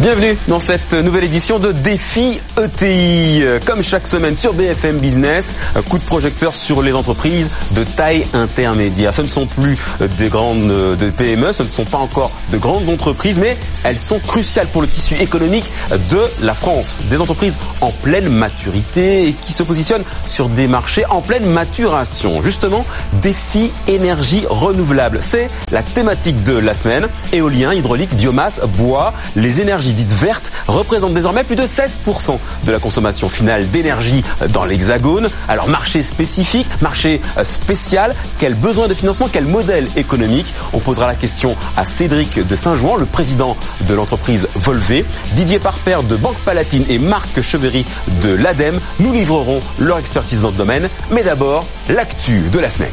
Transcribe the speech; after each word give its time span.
Bienvenue 0.00 0.34
dans 0.48 0.60
cette 0.60 0.94
nouvelle 0.94 1.24
édition 1.24 1.58
de 1.58 1.72
Défi 1.72 2.40
ETI. 2.58 3.42
Comme 3.66 3.82
chaque 3.82 4.06
semaine 4.06 4.34
sur 4.34 4.54
BFM 4.54 4.96
Business, 4.96 5.48
coup 5.90 5.98
de 5.98 6.04
projecteur 6.04 6.54
sur 6.54 6.80
les 6.80 6.94
entreprises 6.94 7.50
de 7.72 7.84
taille 7.84 8.24
intermédiaire. 8.32 9.12
Ce 9.12 9.20
ne 9.20 9.26
sont 9.26 9.44
plus 9.44 9.76
des 10.16 10.30
grandes 10.30 10.96
de 10.96 11.10
PME, 11.10 11.52
ce 11.52 11.64
ne 11.64 11.68
sont 11.68 11.84
pas 11.84 11.98
encore 11.98 12.30
de 12.50 12.56
grandes 12.56 12.88
entreprises, 12.88 13.38
mais 13.38 13.58
elles 13.84 13.98
sont 13.98 14.20
cruciales 14.20 14.68
pour 14.68 14.80
le 14.80 14.88
tissu 14.88 15.16
économique 15.16 15.70
de 15.90 16.20
la 16.40 16.54
France. 16.54 16.96
Des 17.10 17.18
entreprises 17.18 17.58
en 17.82 17.90
pleine 17.90 18.30
maturité 18.30 19.28
et 19.28 19.32
qui 19.34 19.52
se 19.52 19.62
positionnent 19.62 20.04
sur 20.26 20.48
des 20.48 20.66
marchés 20.66 21.04
en 21.10 21.20
pleine 21.20 21.44
maturation. 21.44 22.40
Justement, 22.40 22.86
Défi 23.20 23.70
énergie 23.86 24.46
renouvelable. 24.48 25.18
C'est 25.20 25.48
la 25.70 25.82
thématique 25.82 26.42
de 26.42 26.56
la 26.56 26.72
semaine. 26.72 27.06
Éolien, 27.34 27.74
hydraulique, 27.74 28.14
biomasse, 28.14 28.62
bois, 28.78 29.12
les 29.36 29.60
énergies 29.60 29.89
dites 29.92 30.12
vertes 30.12 30.52
représentent 30.66 31.14
désormais 31.14 31.44
plus 31.44 31.56
de 31.56 31.62
16% 31.62 32.38
de 32.64 32.72
la 32.72 32.78
consommation 32.78 33.28
finale 33.28 33.68
d'énergie 33.70 34.22
dans 34.52 34.64
l'Hexagone. 34.64 35.28
Alors 35.48 35.68
marché 35.68 36.02
spécifique, 36.02 36.66
marché 36.80 37.20
euh, 37.36 37.44
spécial, 37.44 38.14
quel 38.38 38.54
besoin 38.54 38.88
de 38.88 38.94
financement, 38.94 39.28
quel 39.32 39.46
modèle 39.46 39.88
économique? 39.96 40.54
On 40.72 40.78
posera 40.78 41.06
la 41.06 41.14
question 41.14 41.56
à 41.76 41.84
Cédric 41.84 42.38
de 42.38 42.56
Saint-Jouan, 42.56 42.96
le 42.96 43.06
président 43.06 43.56
de 43.86 43.94
l'entreprise 43.94 44.48
Volvé, 44.56 45.04
Didier 45.34 45.58
Parper 45.58 45.98
de 46.08 46.16
Banque 46.16 46.38
Palatine 46.44 46.84
et 46.88 46.98
Marc 46.98 47.40
Chevery 47.40 47.84
de 48.22 48.34
l'ADEME 48.34 48.80
nous 48.98 49.12
livreront 49.12 49.60
leur 49.78 49.98
expertise 49.98 50.40
dans 50.40 50.50
ce 50.50 50.54
domaine. 50.54 50.88
Mais 51.10 51.22
d'abord, 51.22 51.64
l'actu 51.88 52.40
de 52.52 52.58
la 52.58 52.68
semaine. 52.68 52.92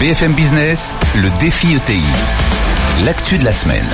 BFM 0.00 0.34
Business, 0.34 0.94
le 1.14 1.30
défi 1.38 1.74
ETI. 1.74 2.02
L'actu 3.04 3.38
de 3.38 3.44
la 3.44 3.52
semaine. 3.52 3.88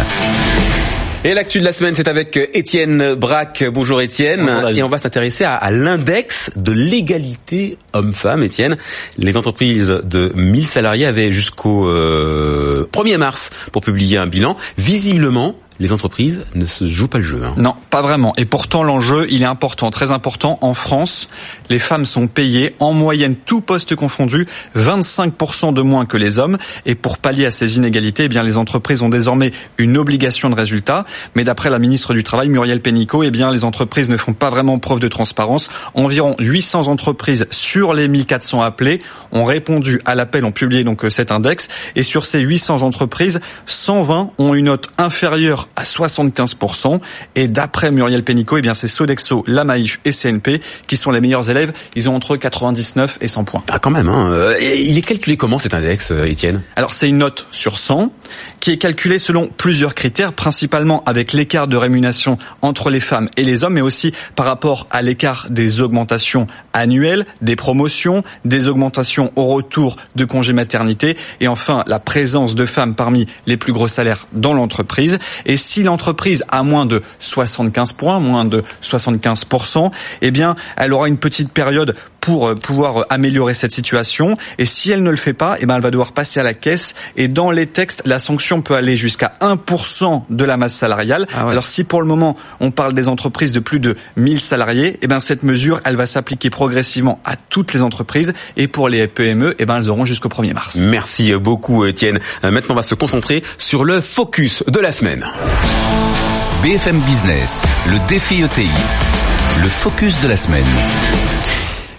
Et 1.22 1.34
l'actu 1.34 1.60
de 1.60 1.64
la 1.66 1.72
semaine, 1.72 1.94
c'est 1.94 2.08
avec 2.08 2.38
Étienne 2.54 3.12
Braque. 3.14 3.62
Bonjour 3.64 4.00
Étienne. 4.00 4.50
et 4.74 4.82
on 4.82 4.88
va 4.88 4.96
s'intéresser 4.96 5.44
à, 5.44 5.54
à 5.54 5.70
l'index 5.70 6.50
de 6.56 6.72
l'égalité 6.72 7.76
homme-femme. 7.92 8.42
Étienne, 8.42 8.78
les 9.18 9.36
entreprises 9.36 10.00
de 10.02 10.32
1000 10.34 10.64
salariés 10.64 11.04
avaient 11.04 11.30
jusqu'au 11.30 11.86
euh, 11.88 12.88
1er 12.94 13.18
mars 13.18 13.50
pour 13.70 13.82
publier 13.82 14.16
un 14.16 14.28
bilan. 14.28 14.56
Visiblement, 14.78 15.56
les 15.80 15.92
entreprises 15.92 16.42
ne 16.54 16.66
se 16.66 16.86
jouent 16.86 17.08
pas 17.08 17.18
le 17.18 17.24
jeu. 17.24 17.40
Hein. 17.42 17.54
Non, 17.56 17.74
pas 17.88 18.02
vraiment. 18.02 18.34
Et 18.36 18.44
pourtant, 18.44 18.82
l'enjeu, 18.82 19.26
il 19.30 19.42
est 19.42 19.46
important, 19.46 19.90
très 19.90 20.12
important. 20.12 20.58
En 20.60 20.74
France, 20.74 21.28
les 21.70 21.78
femmes 21.78 22.04
sont 22.04 22.28
payées 22.28 22.76
en 22.80 22.92
moyenne, 22.92 23.34
tout 23.34 23.62
poste 23.62 23.96
confondu, 23.96 24.46
25% 24.76 25.72
de 25.72 25.80
moins 25.80 26.04
que 26.04 26.18
les 26.18 26.38
hommes. 26.38 26.58
Et 26.84 26.94
pour 26.94 27.16
pallier 27.16 27.46
à 27.46 27.50
ces 27.50 27.78
inégalités, 27.78 28.24
eh 28.24 28.28
bien, 28.28 28.42
les 28.42 28.58
entreprises 28.58 29.00
ont 29.00 29.08
désormais 29.08 29.52
une 29.78 29.96
obligation 29.96 30.50
de 30.50 30.54
résultat. 30.54 31.06
Mais 31.34 31.44
d'après 31.44 31.70
la 31.70 31.78
ministre 31.78 32.12
du 32.12 32.22
Travail, 32.22 32.50
Muriel 32.50 32.82
Pénicaud, 32.82 33.22
eh 33.22 33.30
bien, 33.30 33.50
les 33.50 33.64
entreprises 33.64 34.10
ne 34.10 34.18
font 34.18 34.34
pas 34.34 34.50
vraiment 34.50 34.78
preuve 34.78 34.98
de 34.98 35.08
transparence. 35.08 35.70
Environ 35.94 36.36
800 36.38 36.88
entreprises 36.88 37.46
sur 37.50 37.94
les 37.94 38.06
1400 38.06 38.60
appelées 38.60 39.00
ont 39.32 39.46
répondu 39.46 40.02
à 40.04 40.14
l'appel, 40.14 40.44
ont 40.44 40.52
publié 40.52 40.84
donc 40.84 41.06
cet 41.08 41.32
index. 41.32 41.68
Et 41.96 42.02
sur 42.02 42.26
ces 42.26 42.40
800 42.40 42.82
entreprises, 42.82 43.40
120 43.64 44.32
ont 44.36 44.54
une 44.54 44.66
note 44.66 44.88
inférieure 44.98 45.69
à 45.76 45.84
75%. 45.84 47.00
Et 47.34 47.48
d'après 47.48 47.90
Muriel 47.90 48.24
Pénicaud, 48.24 48.58
eh 48.58 48.62
bien, 48.62 48.74
c'est 48.74 48.88
Sodexo, 48.88 49.44
La 49.46 49.64
Maïf 49.64 50.00
et 50.04 50.12
CNP 50.12 50.60
qui 50.86 50.96
sont 50.96 51.10
les 51.10 51.20
meilleurs 51.20 51.50
élèves. 51.50 51.72
Ils 51.96 52.08
ont 52.08 52.14
entre 52.14 52.36
99 52.36 53.18
et 53.20 53.28
100 53.28 53.44
points. 53.44 53.62
Ah, 53.70 53.78
quand 53.78 53.90
même, 53.90 54.08
hein. 54.08 54.54
Il 54.60 54.96
est 54.96 55.02
calculé 55.02 55.36
comment 55.36 55.58
cet 55.58 55.74
index, 55.74 56.12
Étienne? 56.26 56.62
Alors, 56.76 56.92
c'est 56.92 57.08
une 57.08 57.18
note 57.18 57.46
sur 57.50 57.78
100 57.78 58.12
qui 58.60 58.72
est 58.72 58.78
calculée 58.78 59.18
selon 59.18 59.48
plusieurs 59.48 59.94
critères, 59.94 60.32
principalement 60.32 61.02
avec 61.04 61.32
l'écart 61.32 61.66
de 61.66 61.76
rémunération 61.76 62.38
entre 62.62 62.90
les 62.90 63.00
femmes 63.00 63.28
et 63.36 63.42
les 63.42 63.64
hommes, 63.64 63.74
mais 63.74 63.80
aussi 63.80 64.12
par 64.36 64.46
rapport 64.46 64.86
à 64.90 65.02
l'écart 65.02 65.46
des 65.50 65.80
augmentations 65.80 66.46
annuelles, 66.72 67.26
des 67.40 67.56
promotions, 67.56 68.22
des 68.44 68.68
augmentations 68.68 69.32
au 69.36 69.46
retour 69.46 69.96
de 70.14 70.24
congé 70.24 70.52
maternité, 70.52 71.16
et 71.40 71.48
enfin 71.48 71.84
la 71.86 71.98
présence 71.98 72.54
de 72.54 72.66
femmes 72.66 72.94
parmi 72.94 73.26
les 73.46 73.56
plus 73.56 73.72
gros 73.72 73.88
salaires 73.88 74.26
dans 74.32 74.52
l'entreprise. 74.52 75.18
Et 75.46 75.56
si 75.60 75.82
l'entreprise 75.82 76.44
a 76.48 76.62
moins 76.62 76.86
de 76.86 77.02
75 77.18 77.92
points, 77.92 78.18
moins 78.18 78.44
de 78.44 78.62
75%, 78.82 79.90
eh 80.22 80.30
bien, 80.30 80.56
elle 80.76 80.92
aura 80.92 81.08
une 81.08 81.18
petite 81.18 81.52
période 81.52 81.94
pour 82.20 82.54
pouvoir 82.54 83.06
améliorer 83.08 83.54
cette 83.54 83.72
situation. 83.72 84.36
Et 84.58 84.64
si 84.64 84.92
elle 84.92 85.02
ne 85.02 85.10
le 85.10 85.16
fait 85.16 85.32
pas, 85.32 85.56
eh 85.60 85.66
ben, 85.66 85.76
elle 85.76 85.82
va 85.82 85.90
devoir 85.90 86.12
passer 86.12 86.40
à 86.40 86.42
la 86.42 86.54
caisse. 86.54 86.94
Et 87.16 87.28
dans 87.28 87.50
les 87.50 87.66
textes, 87.66 88.02
la 88.04 88.18
sanction 88.18 88.62
peut 88.62 88.74
aller 88.74 88.96
jusqu'à 88.96 89.32
1% 89.40 90.24
de 90.28 90.44
la 90.44 90.56
masse 90.56 90.74
salariale. 90.74 91.26
Ah 91.34 91.46
ouais. 91.46 91.52
Alors 91.52 91.66
si 91.66 91.84
pour 91.84 92.00
le 92.00 92.06
moment, 92.06 92.36
on 92.60 92.70
parle 92.70 92.94
des 92.94 93.08
entreprises 93.08 93.52
de 93.52 93.60
plus 93.60 93.80
de 93.80 93.96
1000 94.16 94.40
salariés, 94.40 94.98
eh 95.02 95.06
ben, 95.06 95.20
cette 95.20 95.42
mesure, 95.42 95.80
elle 95.84 95.96
va 95.96 96.06
s'appliquer 96.06 96.50
progressivement 96.50 97.20
à 97.24 97.36
toutes 97.36 97.72
les 97.72 97.82
entreprises. 97.82 98.32
Et 98.56 98.68
pour 98.68 98.88
les 98.88 99.06
PME, 99.08 99.54
eh 99.58 99.66
ben, 99.66 99.78
elles 99.78 99.88
auront 99.88 100.04
jusqu'au 100.04 100.28
1er 100.28 100.52
mars. 100.52 100.76
Merci 100.76 101.32
beaucoup, 101.34 101.84
Étienne. 101.84 102.18
Maintenant, 102.42 102.74
on 102.74 102.76
va 102.76 102.82
se 102.82 102.94
concentrer 102.94 103.42
sur 103.58 103.84
le 103.84 104.00
focus 104.00 104.62
de 104.66 104.78
la 104.78 104.92
semaine. 104.92 105.24
BFM 106.62 107.00
Business, 107.00 107.62
le 107.86 107.98
défi 108.06 108.42
ETI, 108.42 108.68
le 109.62 109.68
focus 109.68 110.18
de 110.18 110.28
la 110.28 110.36
semaine. 110.36 110.66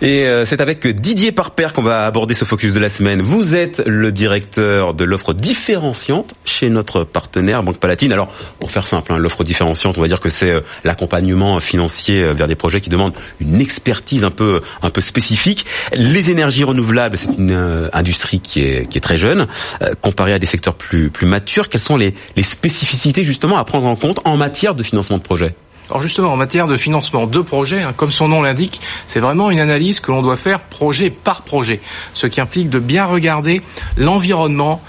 Et 0.01 0.25
c'est 0.45 0.62
avec 0.62 0.88
Didier 0.88 1.31
Parper 1.31 1.67
qu'on 1.75 1.81
va 1.81 2.06
aborder 2.06 2.34
ce 2.34 2.45
focus 2.45 2.73
de 2.73 2.79
la 2.79 2.89
semaine. 2.89 3.22
Vous 3.22 3.56
êtes 3.56 3.81
le 3.85 4.12
directeur 4.12 4.94
de 4.94 5.03
l'offre 5.03 5.34
différenciante 5.34 6.34
chez 6.44 6.69
notre 6.69 7.03
partenaire 7.03 7.63
Banque 7.63 7.78
Palatine. 7.78 8.12
Alors, 8.12 8.28
pour 8.59 8.72
faire 8.72 8.88
simple, 8.88 9.13
hein, 9.13 9.17
l'offre 9.17 9.44
différenciante, 9.44 9.97
on 9.97 10.01
va 10.01 10.07
dire 10.07 10.19
que 10.19 10.29
c'est 10.29 10.53
l'accompagnement 10.84 11.59
financier 11.59 12.23
vers 12.34 12.47
des 12.47 12.56
projets 12.56 12.81
qui 12.81 12.89
demandent 12.89 13.13
une 13.39 13.62
expertise 13.62 14.23
un 14.23 14.31
peu 14.31 14.62
un 14.81 14.89
peu 14.89 15.01
spécifique. 15.01 15.66
Les 15.94 16.31
énergies 16.31 16.63
renouvelables, 16.63 17.18
c'est 17.18 17.38
une 17.38 17.51
euh, 17.51 17.89
industrie 17.94 18.39
qui 18.39 18.62
est 18.62 18.88
qui 18.89 18.97
est 18.97 19.01
très 19.01 19.18
jeune 19.18 19.47
euh, 19.81 19.94
comparée 20.00 20.33
à 20.33 20.39
des 20.39 20.47
secteurs 20.47 20.75
plus 20.75 21.09
plus 21.09 21.28
matures. 21.28 21.69
Quelles 21.69 21.81
sont 21.81 21.97
les 21.97 22.13
les 22.35 22.44
spécificités 22.44 23.23
justement 23.23 23.57
à 23.57 23.66
prendre 23.66 23.88
en 23.88 23.95
compte 23.95 24.19
en 24.25 24.38
matière 24.38 24.75
de 24.75 24.83
financement 24.83 25.18
de 25.18 25.23
projets 25.23 25.56
alors 25.91 26.02
justement, 26.02 26.31
en 26.31 26.38
matière 26.38 26.68
de 26.68 26.78
financement 26.78 27.28
de 27.28 27.41
projet, 27.41 27.81
hein, 27.81 27.91
comme 27.94 28.12
son 28.12 28.29
nom 28.29 28.41
l'indique, 28.41 28.79
c'est 29.07 29.19
vraiment 29.19 29.52
une 29.52 29.59
analyse 29.59 30.00
que 30.00 30.09
l'on 30.09 30.22
doit 30.22 30.38
faire 30.38 30.62
projet 30.62 31.09
par 31.09 31.41
projet, 31.41 31.81
ce 32.13 32.28
qui 32.28 32.40
implique 32.40 32.69
de 32.69 32.79
bien 32.79 33.03
regarder 33.03 33.62
l'environnement 33.97 34.81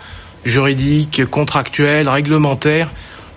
juridique, 0.44 1.24
contractuel, 1.28 2.08
réglementaire 2.08 2.88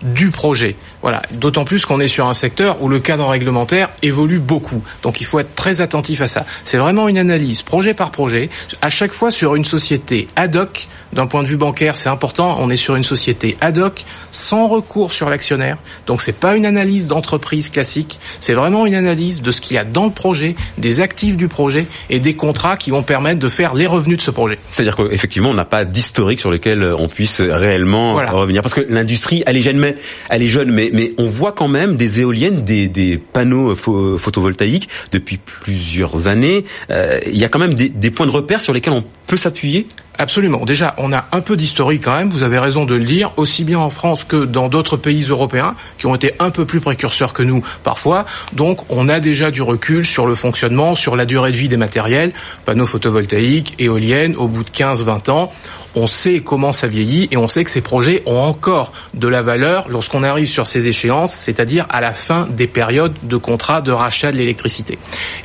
du 0.04 0.30
projet. 0.30 0.76
Voilà, 1.06 1.22
d'autant 1.34 1.66
plus 1.66 1.86
qu'on 1.86 2.00
est 2.00 2.08
sur 2.08 2.28
un 2.28 2.34
secteur 2.34 2.82
où 2.82 2.90
le 2.90 3.00
cadre 3.00 3.28
réglementaire 3.28 3.90
évolue 4.02 4.40
beaucoup. 4.40 4.82
Donc 5.04 5.22
il 5.22 5.26
faut 5.26 5.38
être 5.38 5.54
très 5.54 5.80
attentif 5.80 6.20
à 6.22 6.28
ça. 6.28 6.48
C'est 6.64 6.80
vraiment 6.80 7.08
une 7.08 7.20
analyse 7.20 7.62
projet 7.62 7.94
par 7.94 8.10
projet, 8.10 8.50
à 8.82 8.90
chaque 8.90 9.12
fois 9.12 9.30
sur 9.30 9.54
une 9.54 9.66
société 9.66 10.28
ad 10.36 10.56
hoc. 10.56 10.88
D'un 11.14 11.28
point 11.28 11.44
de 11.44 11.48
vue 11.48 11.58
bancaire, 11.58 11.96
c'est 11.96 12.10
important, 12.10 12.58
on 12.60 12.70
est 12.72 12.76
sur 12.76 12.96
une 12.96 13.04
société 13.04 13.56
ad 13.62 13.78
hoc, 13.78 14.04
sans 14.32 14.68
recours 14.68 15.14
sur 15.14 15.30
l'actionnaire. 15.30 15.78
Donc 16.08 16.24
c'est 16.24 16.34
pas 16.34 16.56
une 16.56 16.66
analyse 16.66 17.08
d'entreprise 17.08 17.70
classique, 17.70 18.20
c'est 18.40 18.56
vraiment 18.56 18.88
une 18.88 18.96
analyse 18.96 19.44
de 19.44 19.52
ce 19.52 19.62
qu'il 19.62 19.76
y 19.76 19.80
a 19.80 19.86
dans 19.86 20.06
le 20.06 20.12
projet, 20.12 20.56
des 20.80 21.02
actifs 21.02 21.38
du 21.38 21.48
projet 21.48 21.86
et 22.10 22.20
des 22.20 22.34
contrats 22.34 22.78
qui 22.78 22.90
vont 22.90 23.04
permettre 23.04 23.40
de 23.40 23.48
faire 23.48 23.76
les 23.76 23.86
revenus 23.86 24.18
de 24.18 24.24
ce 24.24 24.32
projet. 24.32 24.58
C'est-à-dire 24.72 24.96
qu'effectivement, 24.96 25.52
on 25.52 25.54
n'a 25.54 25.66
pas 25.66 25.86
d'historique 25.86 26.40
sur 26.40 26.50
lequel 26.50 26.84
on 26.98 27.08
puisse 27.08 27.42
réellement 27.42 28.14
voilà. 28.14 28.32
revenir. 28.32 28.64
Parce 28.64 28.74
que 28.74 28.86
l'industrie, 28.90 29.44
elle 29.46 29.56
est 29.56 29.62
jeune, 29.62 29.78
mais 29.78 29.96
elle 30.30 30.42
est 30.42 30.48
jeune, 30.48 30.72
mais 30.72 30.90
mais 30.96 31.14
on 31.18 31.26
voit 31.26 31.52
quand 31.52 31.68
même 31.68 31.98
des 31.98 32.22
éoliennes, 32.22 32.64
des, 32.64 33.22
panneaux 33.34 33.76
photovoltaïques 33.76 34.90
depuis 35.12 35.38
plusieurs 35.38 36.28
années. 36.28 36.66
Euh, 36.90 37.20
il 37.28 37.38
y 37.38 37.44
a 37.44 37.50
quand 37.50 37.60
même 37.60 37.74
des, 37.74 37.90
des 37.90 38.12
points 38.12 38.26
de 38.26 38.32
repère 38.32 38.62
sur 38.62 38.74
lesquels 38.74 38.94
on 38.94 39.04
peut 39.28 39.38
s'appuyer? 39.38 39.88
Absolument. 40.18 40.64
Déjà, 40.66 40.96
on 40.98 41.12
a 41.12 41.26
un 41.34 41.42
peu 41.42 41.58
d'historique 41.58 42.04
quand 42.06 42.16
même, 42.16 42.30
vous 42.30 42.44
avez 42.44 42.58
raison 42.58 42.86
de 42.86 42.96
le 42.96 43.04
dire, 43.04 43.32
aussi 43.36 43.66
bien 43.66 43.80
en 43.80 43.90
France 43.90 44.24
que 44.24 44.46
dans 44.46 44.70
d'autres 44.70 44.96
pays 44.96 45.26
européens 45.26 45.76
qui 45.98 46.06
ont 46.06 46.16
été 46.16 46.32
un 46.40 46.52
peu 46.52 46.66
plus 46.66 46.80
précurseurs 46.80 47.34
que 47.34 47.44
nous 47.44 47.64
parfois. 47.84 48.26
Donc, 48.54 48.82
on 48.90 49.10
a 49.10 49.20
déjà 49.20 49.52
du 49.52 49.62
recul 49.62 50.06
sur 50.06 50.26
le 50.26 50.36
fonctionnement, 50.36 50.96
sur 50.96 51.18
la 51.18 51.26
durée 51.26 51.52
de 51.52 51.58
vie 51.58 51.68
des 51.68 51.78
matériels, 51.78 52.32
panneaux 52.64 52.86
photovoltaïques, 52.86 53.76
éoliennes, 53.80 54.36
au 54.38 54.48
bout 54.48 54.64
de 54.64 54.70
15-20 54.70 55.32
ans 55.32 55.52
on 55.96 56.08
sait 56.08 56.42
comment 56.42 56.72
ça 56.72 56.88
vieillit 56.88 57.28
et 57.32 57.38
on 57.38 57.48
sait 57.48 57.64
que 57.64 57.72
ces 57.72 57.82
projets 57.82 58.24
ont 58.26 58.40
encore 58.40 58.92
de 59.14 59.28
la 59.28 59.42
valeur 59.42 59.88
lorsqu'on 59.90 60.24
arrive 60.24 60.48
sur 60.48 60.68
ces 60.68 60.88
échéances, 60.88 61.34
c'est-à-dire 61.34 61.86
à 61.90 62.02
la 62.02 62.14
fin 62.14 62.48
des 62.50 62.68
périodes 62.68 63.14
de 63.24 63.38
contrat 63.38 63.82
de 63.82 63.92
rachat 63.92 64.32
de 64.32 64.38
l'électricité. 64.38 64.98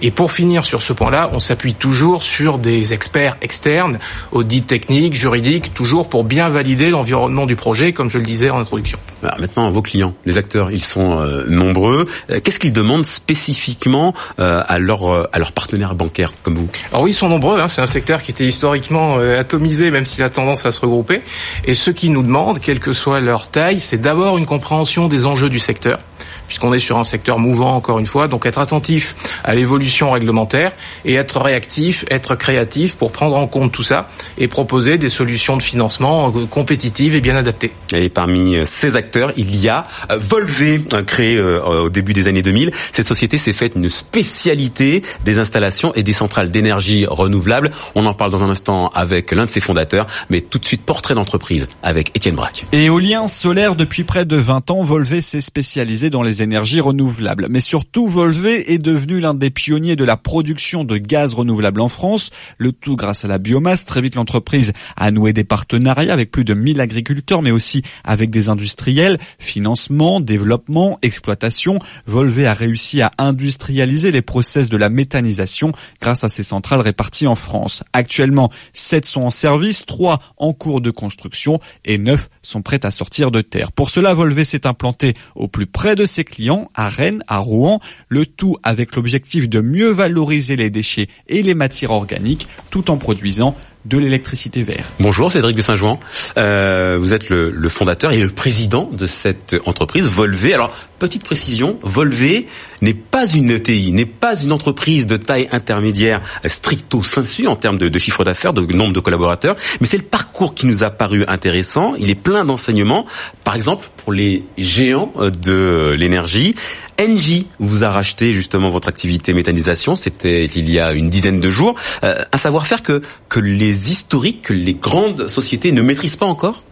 Et 0.02 0.11
pour 0.11 0.32
finir 0.32 0.67
sur 0.67 0.82
ce 0.82 0.93
point-là, 0.93 1.31
on 1.32 1.38
s'appuie 1.38 1.75
toujours 1.75 2.23
sur 2.23 2.58
des 2.58 2.93
experts 2.93 3.37
externes, 3.43 3.99
audits 4.32 4.62
techniques, 4.62 5.14
juridiques, 5.14 5.73
toujours 5.75 6.08
pour 6.08 6.25
bien 6.25 6.49
valider 6.49 6.91
l'environnement 6.91 7.47
du 7.47 7.56
projet, 7.56 7.93
comme 7.93 8.11
je 8.11 8.19
le 8.19 8.25
disais 8.25 8.50
en 8.50 8.58
introduction. 8.58 8.99
maintenant, 9.38 9.70
vos 9.70 9.82
clients, 9.82 10.14
les 10.26 10.38
acteurs, 10.38 10.70
ils 10.70 10.82
sont 10.82 11.20
euh, 11.20 11.44
nombreux. 11.49 12.06
Euh, 12.31 12.41
qu'est-ce 12.43 12.58
qu'ils 12.58 12.73
demandent 12.73 13.06
spécifiquement 13.06 14.14
euh, 14.38 14.62
à 14.67 14.79
leurs 14.79 15.52
partenaires 15.55 15.94
bancaires 15.94 16.32
comme 16.43 16.55
vous? 16.56 16.69
Alors 16.91 17.02
oui, 17.02 17.11
ils 17.11 17.14
sont 17.14 17.29
nombreux. 17.29 17.61
Hein. 17.61 17.69
C'est 17.69 17.82
un 17.82 17.87
secteur 17.87 18.23
qui 18.23 18.31
était 18.31 18.47
historiquement 18.47 19.19
atomisé, 19.19 19.91
même 19.91 20.06
s'il 20.06 20.23
a 20.25 20.31
tendance 20.41 20.67
à 20.67 20.73
se 20.73 20.81
regrouper. 20.81 21.23
Et 21.65 21.75
ce 21.75 21.91
qu'ils 21.91 22.13
nous 22.13 22.23
demandent, 22.23 22.61
quelle 22.61 22.81
que 22.81 22.93
soit 22.93 23.21
leur 23.21 23.49
taille, 23.49 23.81
c'est 23.81 23.99
d'abord 24.01 24.39
une 24.39 24.47
compréhension 24.47 25.09
des 25.09 25.27
enjeux 25.27 25.51
du 25.51 25.59
secteur 25.59 26.01
puisqu'on 26.50 26.75
est 26.75 26.81
sur 26.81 26.99
un 26.99 27.05
secteur 27.05 27.38
mouvant 27.38 27.76
encore 27.76 28.00
une 28.00 28.06
fois, 28.06 28.26
donc 28.26 28.44
être 28.44 28.58
attentif 28.58 29.14
à 29.44 29.55
l'évolution 29.55 30.11
réglementaire 30.11 30.73
et 31.05 31.14
être 31.14 31.38
réactif, 31.41 32.05
être 32.11 32.35
créatif 32.35 32.97
pour 32.97 33.12
prendre 33.12 33.37
en 33.37 33.47
compte 33.47 33.70
tout 33.70 33.85
ça 33.85 34.08
et 34.37 34.49
proposer 34.49 34.99
des 34.99 35.08
solutions 35.08 35.56
de 35.56 35.62
financement 35.62 36.32
euh, 36.35 36.47
compétitives 36.47 37.14
et 37.14 37.20
bien 37.20 37.37
adaptées. 37.37 37.70
Et 37.93 38.08
parmi 38.08 38.56
euh, 38.56 38.64
ces 38.64 38.97
acteurs, 38.97 39.32
il 39.37 39.55
y 39.55 39.69
a 39.69 39.87
euh, 40.11 40.19
Volvé, 40.19 40.82
créé 41.06 41.41
au 41.41 41.88
début 41.88 42.14
des 42.14 42.26
années 42.26 42.43
2000. 42.43 42.73
Cette 42.93 43.06
société 43.06 43.38
s'est 43.38 43.52
faite 43.52 43.75
une 43.76 43.88
spécialité 43.88 45.05
des 45.25 45.38
installations 45.38 45.94
et 45.94 46.02
des 46.02 46.12
centrales 46.12 46.50
d'énergie 46.50 47.06
renouvelables. 47.06 47.70
On 47.94 48.06
en 48.06 48.14
parle 48.14 48.32
dans 48.32 48.43
un 48.43 48.50
instant 48.50 48.88
avec 48.88 49.31
l'un 49.31 49.44
de 49.44 49.50
ses 49.50 49.61
fondateurs, 49.61 50.08
mais 50.31 50.41
tout 50.41 50.58
de 50.58 50.64
suite 50.64 50.82
portrait 50.82 51.14
d'entreprise 51.14 51.69
avec 51.85 52.11
Étienne 52.17 52.35
Braque. 52.35 52.67
Éolien 52.73 53.29
solaire 53.29 53.76
depuis 53.76 54.02
près 54.02 54.25
de 54.25 54.37
20 54.37 54.73
ans, 54.73 54.82
Volvé 54.82 55.20
s'est 55.20 55.41
spécialisé 55.41 56.11
dans 56.11 56.23
les 56.23 56.40
énergies 56.41 56.81
renouvelables. 56.81 57.47
Mais 57.51 57.61
surtout, 57.61 58.09
Volvé 58.09 58.73
est 58.73 58.79
devenu 58.79 59.21
l'un 59.21 59.35
des 59.35 59.51
pionniers 59.51 59.97
de 59.97 60.05
la 60.05 60.17
production 60.17 60.85
de 60.85 60.97
gaz 60.97 61.35
renouvelable 61.35 61.81
en 61.81 61.89
France. 61.89 62.31
Le 62.59 62.73
tout 62.73 62.97
grâce 62.97 63.25
à 63.25 63.29
la 63.29 63.39
biomasse. 63.39 63.85
Très 63.85 64.01
vite, 64.01 64.15
l'entreprise 64.15 64.73
a 64.97 65.11
noué 65.11 65.33
des 65.33 65.45
partenariats 65.45 66.13
avec 66.13 66.31
plus 66.31 66.45
de 66.45 66.55
1000 66.55 66.81
agriculteurs, 66.81 67.43
mais 67.43 67.51
aussi 67.51 67.83
avec 68.05 68.31
des 68.31 68.49
industriels. 68.49 69.19
Financement, 69.39 70.21
développement, 70.21 70.99
exploitation. 71.03 71.79
Volvé 72.07 72.47
a 72.47 72.55
réussi 72.55 73.03
à 73.03 73.11
industrialiser 73.19 74.13
les 74.13 74.23
process 74.23 74.69
de 74.69 74.77
la 74.77 74.89
méthanisation 74.89 75.73
grâce 76.01 76.25
à 76.25 76.29
ses 76.29 76.43
centrales 76.43 76.81
réparties 76.81 77.27
en 77.27 77.35
France. 77.35 77.83
Actuellement, 77.93 78.51
7 78.73 79.07
sont 79.07 79.23
en 79.23 79.31
service, 79.31 79.85
3 79.87 80.21
en 80.37 80.53
cours 80.53 80.81
de 80.81 80.91
construction 80.91 81.61
et 81.85 81.99
9 81.99 82.29
sont 82.43 82.63
prêtes 82.63 82.85
à 82.85 82.91
sortir 82.91 83.31
de 83.31 83.41
terre. 83.41 83.73
Pour 83.73 83.91
cela, 83.91 84.15
Volvé 84.15 84.45
s'est 84.45 84.67
implanté 84.67 85.15
au 85.35 85.49
plus 85.49 85.67
près 85.67 85.97
de 85.97 86.07
ses 86.07 86.25
clients, 86.31 86.71
à 86.75 86.88
Rennes, 86.88 87.23
à 87.29 87.38
Rouen, 87.38 87.81
le 88.09 88.25
tout 88.25 88.56
avec 88.62 88.97
l'objectif 88.97 89.49
de 89.49 89.61
mieux 89.61 89.91
valoriser 89.91 90.56
les 90.56 90.71
déchets 90.71 91.09
et 91.29 91.43
les 91.43 91.55
matières 91.55 91.91
organiques 91.91 92.49
tout 92.71 92.91
en 92.91 92.97
produisant 92.97 93.56
de 93.85 93.99
l'électricité 93.99 94.62
verte. 94.62 94.91
Bonjour 95.00 95.32
Cédric 95.32 95.56
de 95.56 95.62
Saint-Jouan, 95.62 95.99
euh, 96.37 96.99
vous 97.00 97.15
êtes 97.15 97.31
le, 97.31 97.50
le, 97.50 97.69
fondateur 97.69 98.12
et 98.12 98.19
le 98.19 98.29
président 98.29 98.91
de 98.93 99.06
cette 99.06 99.56
entreprise 99.65 100.09
Volvé. 100.09 100.53
Alors 100.53 100.71
petite 100.99 101.25
précision, 101.25 101.79
Volvé 101.82 102.47
n'est 102.82 102.94
pas 102.94 103.27
une 103.27 103.50
ETI, 103.50 103.93
n'est 103.93 104.06
pas 104.06 104.41
une 104.41 104.53
entreprise 104.53 105.06
de 105.06 105.17
taille 105.17 105.49
intermédiaire 105.53 106.21
stricto 106.47 107.03
sensu 107.03 107.47
en 107.47 107.56
termes 107.56 107.79
de, 107.79 107.99
chiffre 107.99 108.25
d'affaires, 108.25 108.53
de 108.53 108.61
nombre 108.75 108.93
de 108.93 109.00
collaborateurs, 109.00 109.56
mais 109.81 109.87
c'est 109.87 109.99
le 109.99 110.05
parcours 110.05 110.55
qui 110.55 110.67
nous 110.67 110.82
a 110.82 110.91
paru 110.91 111.25
intéressant. 111.29 111.94
Il 111.97 112.11
est 112.11 112.15
plein 112.15 112.44
d'enseignements, 112.44 113.06
par 113.44 113.55
exemple 113.55 113.88
pour 113.97 114.12
les 114.12 114.44
géants 114.56 115.12
de 115.43 115.94
l'énergie. 115.99 116.55
Engie 117.00 117.47
vous 117.59 117.85
a 117.85 117.91
racheté 117.91 118.32
justement 118.32 118.71
votre 118.71 118.88
activité 118.88 119.33
méthanisation, 119.33 119.97
c'était 119.97 120.44
il 120.44 120.71
y 120.71 120.79
a 120.79 120.93
une 120.93 121.09
dizaine 121.09 121.41
de 121.41 121.50
jours. 121.50 121.75
Euh, 122.05 122.25
un 122.33 122.37
savoir-faire 122.37 122.83
que 122.83 123.00
les 123.41 123.91
historiques, 123.91 124.43
que 124.43 124.53
les 124.53 124.75
grandes 124.75 125.29
sociétés 125.29 125.73
ne 125.73 125.83
maîtrisent 125.83 126.17
pas 126.17 126.26
encore? 126.26 126.62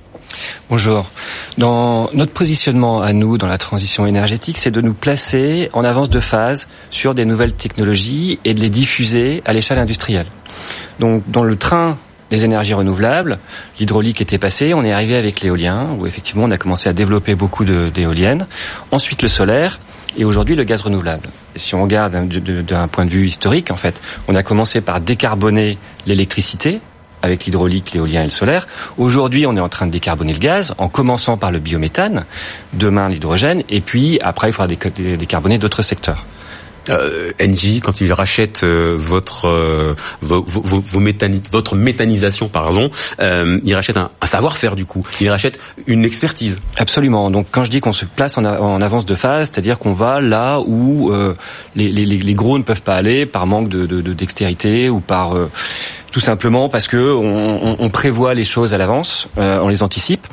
Bonjour. 0.70 1.10
Dans 1.56 2.10
notre 2.12 2.32
positionnement 2.32 3.00
à 3.00 3.12
nous 3.12 3.38
dans 3.38 3.46
la 3.46 3.58
transition 3.58 4.06
énergétique, 4.06 4.58
c'est 4.58 4.70
de 4.70 4.80
nous 4.80 4.94
placer 4.94 5.68
en 5.72 5.84
avance 5.84 6.10
de 6.10 6.20
phase 6.20 6.68
sur 6.90 7.14
des 7.14 7.24
nouvelles 7.24 7.54
technologies 7.54 8.38
et 8.44 8.54
de 8.54 8.60
les 8.60 8.70
diffuser 8.70 9.42
à 9.46 9.52
l'échelle 9.52 9.78
industrielle. 9.78 10.26
Donc 11.00 11.22
dans 11.28 11.44
le 11.44 11.56
train 11.56 11.96
des 12.30 12.44
énergies 12.44 12.74
renouvelables, 12.74 13.38
l'hydraulique 13.78 14.20
était 14.20 14.38
passé, 14.38 14.74
on 14.74 14.84
est 14.84 14.92
arrivé 14.92 15.16
avec 15.16 15.40
l'éolien, 15.40 15.88
où 15.98 16.06
effectivement 16.06 16.44
on 16.44 16.50
a 16.50 16.58
commencé 16.58 16.88
à 16.88 16.92
développer 16.92 17.34
beaucoup 17.34 17.64
d'éoliennes. 17.64 18.46
Ensuite 18.90 19.22
le 19.22 19.28
solaire, 19.28 19.80
et 20.16 20.24
aujourd'hui 20.24 20.54
le 20.54 20.64
gaz 20.64 20.82
renouvelable. 20.82 21.30
Si 21.56 21.74
on 21.74 21.82
regarde 21.82 22.12
d'un 22.12 22.88
point 22.88 23.04
de 23.06 23.10
vue 23.10 23.26
historique, 23.26 23.70
en 23.70 23.76
fait, 23.76 24.00
on 24.26 24.34
a 24.34 24.42
commencé 24.42 24.80
par 24.80 25.00
décarboner 25.00 25.78
l'électricité 26.06 26.80
avec 27.22 27.44
l'hydraulique, 27.44 27.92
l'éolien 27.92 28.22
et 28.22 28.24
le 28.24 28.30
solaire. 28.30 28.66
Aujourd'hui, 28.96 29.46
on 29.46 29.56
est 29.56 29.60
en 29.60 29.68
train 29.68 29.86
de 29.86 29.92
décarboner 29.92 30.32
le 30.32 30.38
gaz 30.38 30.74
en 30.78 30.88
commençant 30.88 31.36
par 31.36 31.50
le 31.50 31.58
biométhane, 31.58 32.24
demain 32.72 33.08
l'hydrogène, 33.08 33.62
et 33.68 33.80
puis 33.80 34.18
après 34.22 34.48
il 34.48 34.52
faudra 34.52 34.68
décarboner 34.68 35.58
d'autres 35.58 35.82
secteurs 35.82 36.24
euh, 36.90 37.32
Engie 37.40 37.80
quand 37.80 38.00
il 38.00 38.12
rachète 38.12 38.62
euh, 38.64 38.94
votre 38.96 39.46
euh, 39.46 39.94
vos, 40.20 40.42
vos, 40.42 40.80
vos 40.80 41.02
votre 41.52 41.74
méthanisation 41.74 42.48
pardon, 42.48 42.90
euh, 43.20 43.58
il 43.64 43.74
rachète 43.74 43.96
un, 43.96 44.10
un 44.20 44.26
savoir-faire 44.26 44.76
du 44.76 44.84
coup, 44.84 45.06
il 45.20 45.30
rachète 45.30 45.58
une 45.86 46.04
expertise. 46.04 46.60
Absolument. 46.76 47.30
Donc 47.30 47.46
quand 47.50 47.64
je 47.64 47.70
dis 47.70 47.80
qu'on 47.80 47.92
se 47.92 48.04
place 48.04 48.38
en, 48.38 48.44
en, 48.44 48.80
avance 48.80 49.04
de 49.04 49.14
phase, 49.14 49.50
c'est-à-dire 49.50 49.78
qu'on 49.78 49.92
va 49.92 50.20
là 50.20 50.60
où 50.60 51.12
euh, 51.12 51.34
les, 51.74 51.90
les, 51.90 52.04
les, 52.04 52.34
gros 52.34 52.58
ne 52.58 52.62
peuvent 52.62 52.82
pas 52.82 52.94
aller 52.94 53.26
par 53.26 53.46
manque 53.46 53.68
de, 53.68 53.86
de, 53.86 54.00
de 54.00 54.12
dextérité 54.12 54.88
ou 54.88 55.00
par 55.00 55.34
tout 56.18 56.24
simplement 56.24 56.68
parce 56.68 56.88
que 56.88 56.96
on, 56.96 57.76
on, 57.78 57.90
prévoit 57.90 58.34
les 58.34 58.42
choses 58.42 58.74
à 58.74 58.78
l'avance, 58.78 59.28
euh, 59.38 59.60
on 59.62 59.68
les 59.68 59.84
anticipe 59.84 60.26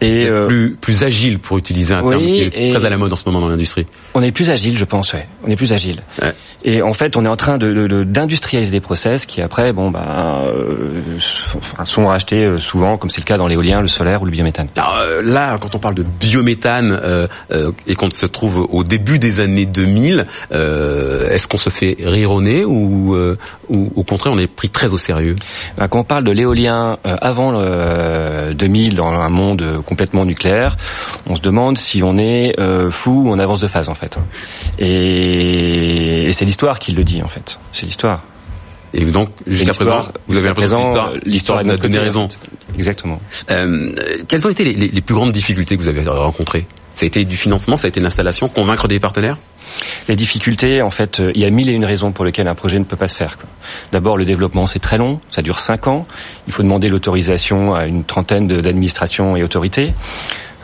et 0.00 0.28
euh, 0.28 0.46
plus 0.46 0.76
plus 0.80 1.02
agile 1.02 1.40
pour 1.40 1.58
utiliser 1.58 1.92
un 1.92 2.06
terme 2.06 2.22
qui 2.22 2.42
est 2.42 2.70
très 2.70 2.84
à 2.84 2.88
la 2.88 2.96
mode 2.96 3.12
en 3.12 3.16
ce 3.16 3.24
moment 3.26 3.40
dans 3.40 3.48
l'industrie. 3.48 3.84
On 4.14 4.22
est 4.22 4.30
plus 4.30 4.50
agile, 4.50 4.78
je 4.78 4.84
pense, 4.84 5.12
ouais. 5.12 5.26
On 5.44 5.50
est 5.50 5.56
plus 5.56 5.72
agile. 5.72 6.02
Ouais. 6.22 6.32
Et 6.62 6.82
en 6.82 6.92
fait, 6.92 7.16
on 7.16 7.24
est 7.24 7.28
en 7.28 7.34
train 7.34 7.58
de 7.58 8.04
d'industrialiser 8.04 8.70
de, 8.70 8.76
des 8.76 8.80
process 8.80 9.26
qui 9.26 9.42
après, 9.42 9.72
bon, 9.72 9.90
ben, 9.90 10.44
euh, 10.46 11.18
sont 11.18 12.06
rachetés 12.06 12.56
souvent, 12.58 12.96
comme 12.96 13.10
c'est 13.10 13.20
le 13.20 13.26
cas 13.26 13.36
dans 13.36 13.48
l'éolien, 13.48 13.80
le 13.80 13.88
solaire 13.88 14.22
ou 14.22 14.26
le 14.26 14.30
biométhane. 14.30 14.68
Alors, 14.76 14.98
là, 15.24 15.58
quand 15.58 15.74
on 15.74 15.80
parle 15.80 15.96
de 15.96 16.04
biométhane 16.04 17.28
et 17.88 17.94
qu'on 17.96 18.10
se 18.10 18.26
trouve 18.26 18.68
au 18.70 18.84
début 18.84 19.18
des 19.18 19.40
années 19.40 19.66
2000, 19.66 20.26
est-ce 20.52 21.48
qu'on 21.48 21.58
se 21.58 21.70
fait 21.70 21.96
rironner 21.98 22.64
ou, 22.64 23.16
ou 23.68 23.92
au 23.96 24.04
contraire, 24.04 24.32
on 24.32 24.38
est 24.38 24.46
pris 24.46 24.70
très 24.70 24.92
au 24.92 24.96
sérieux? 24.96 25.23
Ben, 25.76 25.88
Quand 25.88 26.00
on 26.00 26.04
parle 26.04 26.24
de 26.24 26.30
l'éolien 26.32 26.98
avant 27.04 27.52
le 27.52 28.52
2000 28.54 28.96
dans 28.96 29.12
un 29.12 29.28
monde 29.28 29.76
complètement 29.86 30.24
nucléaire, 30.24 30.76
on 31.26 31.36
se 31.36 31.40
demande 31.42 31.78
si 31.78 32.02
on 32.02 32.18
est 32.18 32.54
fou 32.90 33.24
ou 33.26 33.30
en 33.30 33.38
avance 33.38 33.60
de 33.60 33.68
phase 33.68 33.88
en 33.88 33.94
fait. 33.94 34.18
Et, 34.78 36.24
et 36.24 36.32
c'est 36.32 36.44
l'histoire 36.44 36.78
qui 36.78 36.92
le 36.92 37.04
dit 37.04 37.22
en 37.22 37.28
fait. 37.28 37.58
C'est 37.72 37.86
l'histoire. 37.86 38.22
Et 38.94 39.04
donc 39.04 39.30
jusqu'à 39.46 39.72
présent, 39.72 40.06
vous 40.28 40.36
avez 40.36 40.48
l'impression 40.48 40.92
que 40.92 41.28
l'histoire 41.28 41.62
vous 41.62 41.70
a 41.70 41.76
donné 41.76 41.98
raison. 41.98 42.28
Exactement. 42.76 43.20
Euh, 43.50 43.92
quelles 44.28 44.46
ont 44.46 44.50
été 44.50 44.64
les, 44.64 44.74
les, 44.74 45.00
plus 45.00 45.14
grandes 45.14 45.32
difficultés 45.32 45.76
que 45.76 45.82
vous 45.82 45.88
avez 45.88 46.02
rencontrées? 46.02 46.66
Ça 46.94 47.04
a 47.04 47.06
été 47.06 47.24
du 47.24 47.36
financement, 47.36 47.76
ça 47.76 47.86
a 47.86 47.88
été 47.88 48.00
l'installation, 48.00 48.48
convaincre 48.48 48.86
des 48.86 49.00
partenaires? 49.00 49.36
Les 50.08 50.16
difficultés, 50.16 50.82
en 50.82 50.90
fait, 50.90 51.22
il 51.34 51.40
y 51.40 51.44
a 51.44 51.50
mille 51.50 51.68
et 51.68 51.72
une 51.72 51.84
raisons 51.84 52.12
pour 52.12 52.24
lesquelles 52.24 52.48
un 52.48 52.54
projet 52.54 52.78
ne 52.78 52.84
peut 52.84 52.96
pas 52.96 53.08
se 53.08 53.16
faire. 53.16 53.38
D'abord, 53.92 54.16
le 54.16 54.24
développement, 54.24 54.66
c'est 54.66 54.78
très 54.78 54.98
long, 54.98 55.20
ça 55.30 55.42
dure 55.42 55.58
cinq 55.58 55.86
ans. 55.86 56.06
Il 56.46 56.52
faut 56.52 56.62
demander 56.62 56.88
l'autorisation 56.88 57.74
à 57.74 57.86
une 57.86 58.04
trentaine 58.04 58.48
d'administrations 58.48 59.36
et 59.36 59.42
autorités. 59.42 59.94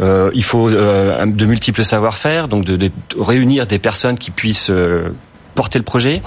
Euh, 0.01 0.31
il 0.35 0.45
faut 0.45 0.69
euh, 0.69 1.27
de 1.27 1.47
multiples 1.47 1.85
savoir-faire, 1.85 2.49
donc 2.49 2.65
de, 2.65 2.91
réunir 3.19 3.67
des 3.67 3.79
personnes 3.79 4.19
qui 4.19 4.31
puissent 4.31 4.71
euh, 4.71 5.11
porter 5.55 5.79
le 5.79 5.85
projet. 5.85 6.23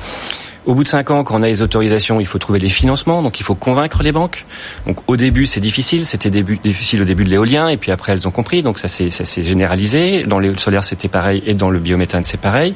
Au 0.66 0.74
bout 0.76 0.84
de 0.84 0.88
cinq 0.88 1.12
ans, 1.12 1.24
quand 1.24 1.38
on 1.38 1.42
a 1.42 1.48
les 1.48 1.62
autorisations, 1.62 2.22
il 2.22 2.26
faut 2.26 2.40
trouver 2.40 2.60
les 2.60 2.70
financements, 2.70 3.22
donc 3.22 3.40
il 3.40 3.44
faut 3.44 3.56
convaincre 3.56 4.02
les 4.02 4.14
banques. 4.14 4.46
Donc 4.88 4.98
au 5.08 5.18
début, 5.18 5.46
c'est 5.46 5.60
difficile, 5.60 6.06
c'était 6.06 6.30
difficile 6.30 7.02
au 7.02 7.06
début 7.06 7.26
de 7.26 7.30
l'éolien, 7.30 7.68
et 7.68 7.78
puis 7.78 7.92
après 7.92 8.14
elles 8.14 8.28
ont 8.28 8.32
compris, 8.32 8.64
donc 8.64 8.80
ça 8.80 8.88
s'est 8.88 9.44
généralisé. 9.44 10.24
Dans 10.24 10.40
le 10.40 10.58
solaire, 10.58 10.86
c'était 10.86 11.10
pareil, 11.10 11.44
et 11.46 11.54
dans 11.54 11.70
le 11.70 11.80
biométhane, 11.80 12.24
c'est 12.24 12.40
pareil. 12.40 12.76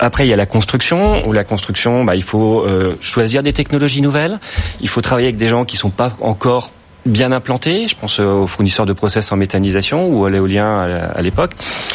Après, 0.00 0.26
il 0.26 0.30
y 0.30 0.32
a 0.32 0.36
la 0.36 0.46
construction, 0.46 1.26
où 1.28 1.32
la 1.32 1.44
construction, 1.44 2.04
bah, 2.04 2.16
il 2.16 2.24
faut 2.24 2.64
euh, 2.64 2.96
choisir 3.00 3.44
des 3.44 3.52
technologies 3.52 4.02
nouvelles, 4.02 4.40
il 4.80 4.88
faut 4.88 5.00
travailler 5.00 5.28
avec 5.28 5.36
des 5.36 5.48
gens 5.48 5.64
qui 5.64 5.76
sont 5.76 5.90
pas 5.90 6.16
encore 6.20 6.72
bien 7.06 7.32
implanté. 7.32 7.86
Je 7.86 7.96
pense 7.96 8.18
aux 8.20 8.46
fournisseurs 8.46 8.86
de 8.86 8.92
process 8.92 9.32
en 9.32 9.36
méthanisation 9.36 10.08
ou 10.08 10.24
à 10.24 10.30
l'éolien 10.30 10.78
à 10.78 11.22
l'époque. 11.22 11.52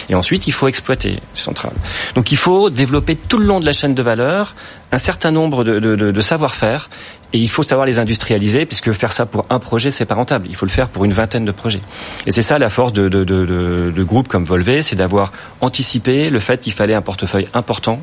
Et 0.10 0.16
ensuite, 0.16 0.48
il 0.48 0.52
faut 0.52 0.68
exploiter 0.68 1.20
ces 1.34 1.44
centrales. 1.44 1.74
Donc 2.16 2.32
il 2.32 2.38
faut 2.38 2.70
développer 2.70 3.16
tout 3.16 3.38
le 3.38 3.46
long 3.46 3.60
de 3.60 3.66
la 3.66 3.74
chaîne 3.74 3.94
de 3.94 4.02
valeur 4.02 4.56
un 4.92 4.98
certain 4.98 5.32
nombre 5.32 5.64
de, 5.64 5.80
de, 5.80 5.96
de, 5.96 6.12
de 6.12 6.22
savoir-faire 6.22 6.90
et 7.34 7.40
il 7.40 7.50
faut 7.50 7.64
savoir 7.64 7.86
les 7.86 8.00
industrialiser 8.00 8.66
puisque 8.66 8.92
faire 8.92 9.14
ça 9.14 9.26
pour 9.26 9.46
un 9.50 9.60
projet 9.60 9.92
c'est 9.92 10.06
pas 10.06 10.16
rentable. 10.16 10.48
Il 10.50 10.56
faut 10.56 10.66
le 10.66 10.72
faire 10.72 10.90
pour 10.90 11.06
une 11.06 11.14
vingtaine 11.14 11.46
de 11.46 11.52
projets. 11.52 11.82
Et 12.26 12.32
c'est 12.32 12.42
ça 12.42 12.60
la 12.60 12.70
force 12.70 12.92
de, 12.92 13.08
de, 13.08 13.24
de, 13.24 13.94
de 13.96 14.04
groupes 14.04 14.28
comme 14.28 14.44
Volvé, 14.44 14.82
c'est 14.82 14.96
d'avoir 14.98 15.32
anticipé 15.62 16.30
le 16.30 16.40
fait 16.40 16.60
qu'il 16.60 16.74
fallait 16.74 16.94
un 16.96 17.02
portefeuille 17.02 17.48
important 17.54 18.02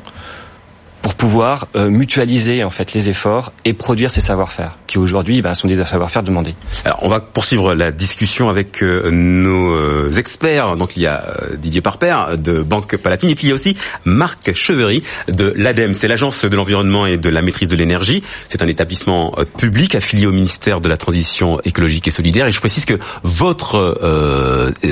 pour 1.09 1.15
pouvoir 1.15 1.67
euh, 1.75 1.89
mutualiser 1.89 2.63
en 2.63 2.69
fait 2.69 2.93
les 2.93 3.09
efforts 3.09 3.51
et 3.65 3.73
produire 3.73 4.11
ces 4.11 4.21
savoir-faire 4.21 4.77
qui 4.85 4.99
aujourd'hui 4.99 5.41
ben, 5.41 5.55
sont 5.55 5.67
des 5.67 5.83
savoir-faire 5.83 6.21
demandés. 6.21 6.53
Alors 6.85 6.99
on 7.01 7.09
va 7.09 7.19
poursuivre 7.19 7.73
la 7.73 7.91
discussion 7.91 8.47
avec 8.47 8.83
euh, 8.83 9.09
nos 9.09 9.73
euh, 9.73 10.11
experts. 10.17 10.75
Donc 10.75 10.97
il 10.97 11.01
y 11.01 11.07
a 11.07 11.35
Didier 11.57 11.81
Parper 11.81 12.15
de 12.37 12.61
Banque 12.61 12.95
Palatine 12.97 13.31
et 13.31 13.33
puis 13.33 13.47
il 13.47 13.49
y 13.49 13.51
a 13.53 13.55
aussi 13.55 13.75
Marc 14.05 14.53
Chevery 14.53 15.01
de 15.29 15.51
l'ADEME. 15.57 15.95
C'est 15.95 16.07
l'agence 16.07 16.45
de 16.45 16.55
l'environnement 16.55 17.07
et 17.07 17.17
de 17.17 17.29
la 17.29 17.41
maîtrise 17.41 17.69
de 17.69 17.75
l'énergie. 17.75 18.21
C'est 18.47 18.61
un 18.61 18.67
établissement 18.67 19.35
public 19.57 19.95
affilié 19.95 20.27
au 20.27 20.31
ministère 20.31 20.79
de 20.79 20.89
la 20.89 20.97
transition 20.97 21.59
écologique 21.61 22.07
et 22.07 22.11
solidaire. 22.11 22.45
Et 22.45 22.51
je 22.51 22.59
précise 22.59 22.85
que 22.85 22.99
votre 23.23 23.97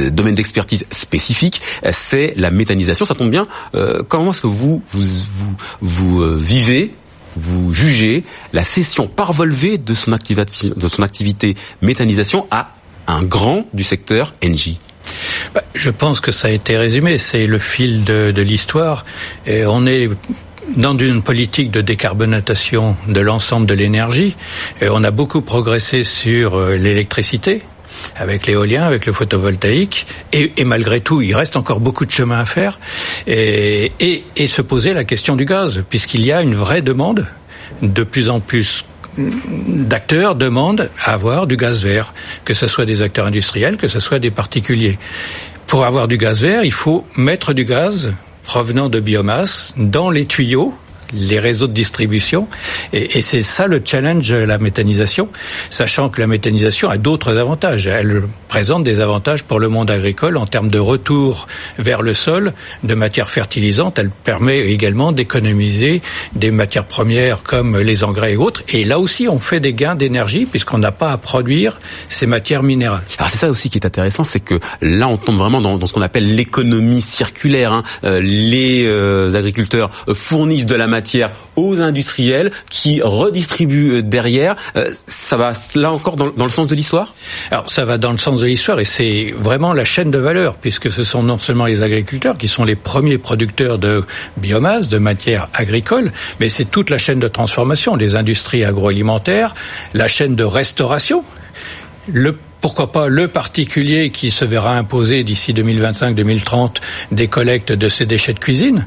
domaine 0.10 0.36
d'expertise 0.36 0.86
spécifique, 0.90 1.62
c'est 1.92 2.34
la 2.38 2.50
méthanisation. 2.50 3.06
Ça 3.06 3.14
tombe 3.14 3.30
bien. 3.30 3.48
comment 4.08 4.32
est-ce 4.32 4.42
que 4.42 4.48
vous 4.48 4.82
vous, 4.90 5.04
vous, 5.04 5.56
vous 5.82 6.07
vous 6.08 6.22
euh, 6.22 6.38
vivez 6.40 6.92
vous 7.36 7.72
jugez 7.72 8.24
la 8.52 8.64
cession 8.64 9.08
par 9.08 9.34
de 9.78 9.94
son, 9.94 10.12
de 10.12 10.88
son 10.90 11.04
activité 11.04 11.56
méthanisation 11.82 12.48
à 12.50 12.72
un 13.06 13.22
grand 13.22 13.66
du 13.74 13.84
secteur 13.84 14.34
Engie 14.44 14.80
bah, 15.54 15.64
Je 15.76 15.90
pense 15.92 16.20
que 16.20 16.32
ça 16.32 16.48
a 16.48 16.52
été 16.52 16.78
résumé, 16.78 17.18
c'est 17.18 17.46
le 17.46 17.60
fil 17.60 18.04
de, 18.04 18.32
de 18.32 18.42
l'histoire. 18.42 19.04
Et 19.46 19.68
on 19.68 19.86
est 19.86 20.10
dans 20.76 20.98
une 20.98 21.22
politique 21.22 21.72
de 21.72 21.82
décarbonatation 21.82 22.98
de 23.08 23.20
l'ensemble 23.20 23.68
de 23.68 23.74
l'énergie. 23.74 24.36
On 24.82 25.04
a 25.04 25.12
beaucoup 25.12 25.42
progressé 25.42 26.04
sur 26.04 26.56
euh, 26.56 26.76
l'électricité, 26.76 27.62
avec 28.16 28.48
l'éolien, 28.48 28.84
avec 28.84 29.06
le 29.06 29.14
photovoltaïque, 29.14 30.08
et, 30.34 30.52
malgré 30.64 31.02
tout, 31.02 31.22
il 31.22 31.36
reste 31.36 31.58
encore 31.58 31.80
beaucoup 31.80 32.06
de 32.06 32.12
chemin 32.12 32.40
à 32.40 32.46
faire, 32.46 32.80
et, 33.26 33.92
et, 34.00 34.24
et 34.36 34.48
se 34.48 34.62
poser 34.62 34.94
la 34.94 35.04
question 35.04 35.36
du 35.36 35.46
gaz, 35.46 35.84
puisqu'il 35.90 36.26
y 36.26 36.32
a 36.32 36.42
une 36.42 36.56
vraie 36.56 36.82
demande. 36.82 37.28
De 37.82 38.04
plus 38.04 38.30
en 38.30 38.40
plus 38.40 38.86
d'acteurs 39.18 40.36
demandent 40.36 40.90
à 41.04 41.14
avoir 41.14 41.48
du 41.48 41.58
gaz 41.58 41.84
vert, 41.84 42.14
que 42.46 42.54
ce 42.54 42.68
soit 42.68 42.86
des 42.86 43.02
acteurs 43.02 43.26
industriels, 43.26 43.78
que 43.78 43.88
ce 43.88 44.00
soit 44.00 44.20
des 44.20 44.32
particuliers. 44.32 44.98
Pour 45.68 45.86
avoir 45.86 46.08
du 46.08 46.18
gaz 46.18 46.42
vert, 46.42 46.64
il 46.64 46.72
faut 46.72 47.06
mettre 47.16 47.54
du 47.54 47.66
gaz 47.66 48.14
provenant 48.44 48.90
de 48.90 49.00
biomasse 49.00 49.74
dans 49.76 50.10
les 50.10 50.26
tuyaux 50.26 50.74
les 51.14 51.40
réseaux 51.40 51.68
de 51.68 51.74
distribution. 51.74 52.48
Et, 52.94 53.22
c'est 53.22 53.44
ça 53.44 53.68
le 53.68 53.82
challenge 53.84 54.32
la 54.32 54.58
méthanisation, 54.58 55.30
sachant 55.70 56.10
que 56.10 56.22
la 56.22 56.28
méthanisation 56.28 56.90
a 56.90 56.98
d'autres 56.98 57.38
avantages. 57.38 57.88
Elle 57.88 58.24
présente 58.48 58.84
des 58.84 59.00
avantages 59.00 59.44
pour 59.44 59.60
le 59.60 59.68
monde 59.68 59.92
agricole 59.92 60.38
en 60.38 60.46
termes 60.46 60.70
de 60.70 60.80
retour 60.80 61.48
vers 61.78 62.02
le 62.02 62.14
sol 62.14 62.54
de 62.84 62.96
matières 62.96 63.30
fertilisantes. 63.30 64.00
Elle 64.00 64.10
permet 64.10 64.60
également 64.60 65.12
d'économiser 65.12 66.02
des 66.36 66.52
matières 66.52 66.86
premières 66.86 67.44
comme 67.44 67.78
les 67.78 68.04
engrais 68.04 68.34
et 68.34 68.38
autres. 68.38 68.64
Et 68.70 68.84
là 68.84 69.00
aussi, 69.00 69.28
on 69.28 69.40
fait 69.40 69.60
des 69.60 69.74
gains 69.74 69.96
d'énergie 69.96 70.46
puisqu'on 70.46 70.78
n'a 70.78 70.92
pas 70.92 71.12
à 71.12 71.18
produire 71.18 71.80
ces 72.10 72.28
matières 72.28 72.64
minérales. 72.64 73.04
Alors 73.18 73.30
c'est 73.30 73.38
ça 73.38 73.50
aussi 73.50 73.70
qui 73.70 73.78
est 73.78 73.86
intéressant, 73.86 74.24
c'est 74.24 74.40
que 74.40 74.60
là, 74.82 75.08
on 75.08 75.18
tombe 75.18 75.38
vraiment 75.38 75.62
dans, 75.62 75.78
dans 75.78 75.86
ce 75.86 75.94
qu'on 75.94 76.02
appelle 76.02 76.36
l'économie 76.36 77.02
circulaire. 77.02 77.74
Hein. 77.74 77.84
Euh, 78.04 78.20
les 78.20 78.86
euh, 78.86 79.36
agriculteurs 79.36 79.90
fournissent 80.14 80.66
de 80.66 80.76
la 80.76 80.88
matière 80.88 80.97
aux 81.56 81.82
industriels 81.82 82.52
qui 82.70 83.02
redistribuent 83.02 83.98
euh, 83.98 84.02
derrière. 84.02 84.56
Euh, 84.76 84.92
ça 85.08 85.38
va 85.38 85.54
là 85.76 85.92
encore 85.92 86.16
dans, 86.16 86.32
le 86.36 86.50
sens 86.50 86.68
de 86.68 86.76
l'histoire? 86.76 87.14
Alors 87.52 87.70
ça 87.70 87.86
va 87.86 87.98
dans 87.98 88.12
le 88.12 88.18
sens 88.18 88.42
de 88.42 88.46
l'histoire 88.46 88.80
et 88.80 88.86
c'est 88.86 89.34
vraiment 89.38 89.74
la 89.74 89.86
chaîne 89.86 90.12
de 90.12 90.18
valeur 90.18 90.56
puisque 90.56 90.92
ce 90.92 91.04
sont 91.04 91.24
non 91.24 91.40
seulement 91.40 91.66
les 91.66 91.82
agriculteurs 91.82 92.38
qui 92.38 92.48
sont 92.48 92.64
les 92.64 92.76
premiers 92.76 93.18
producteurs 93.18 93.78
de 93.78 94.04
biomasse, 94.38 94.90
de 94.90 94.98
matière 94.98 95.50
agricole, 95.54 96.12
mais 96.40 96.50
c'est 96.50 96.66
toute 96.66 96.90
la 96.90 96.98
chaîne 96.98 97.20
de 97.20 97.28
transformation, 97.28 97.96
les 97.96 98.16
industries 98.16 98.64
agroalimentaires, 98.64 99.56
la 99.94 100.08
chaîne 100.08 100.36
de 100.36 100.44
restauration. 100.44 101.24
Le 102.12 102.38
pourquoi 102.62 102.92
pas 102.92 103.08
le 103.08 103.28
particulier 103.28 104.10
qui 104.10 104.32
se 104.32 104.44
verra 104.44 104.78
imposer 104.78 105.24
d'ici 105.24 105.54
2025-2030 105.54 106.78
des 107.12 107.28
collectes 107.28 107.72
de 107.72 107.88
ses 107.88 108.06
déchets 108.06 108.34
de 108.34 108.40
cuisine 108.40 108.86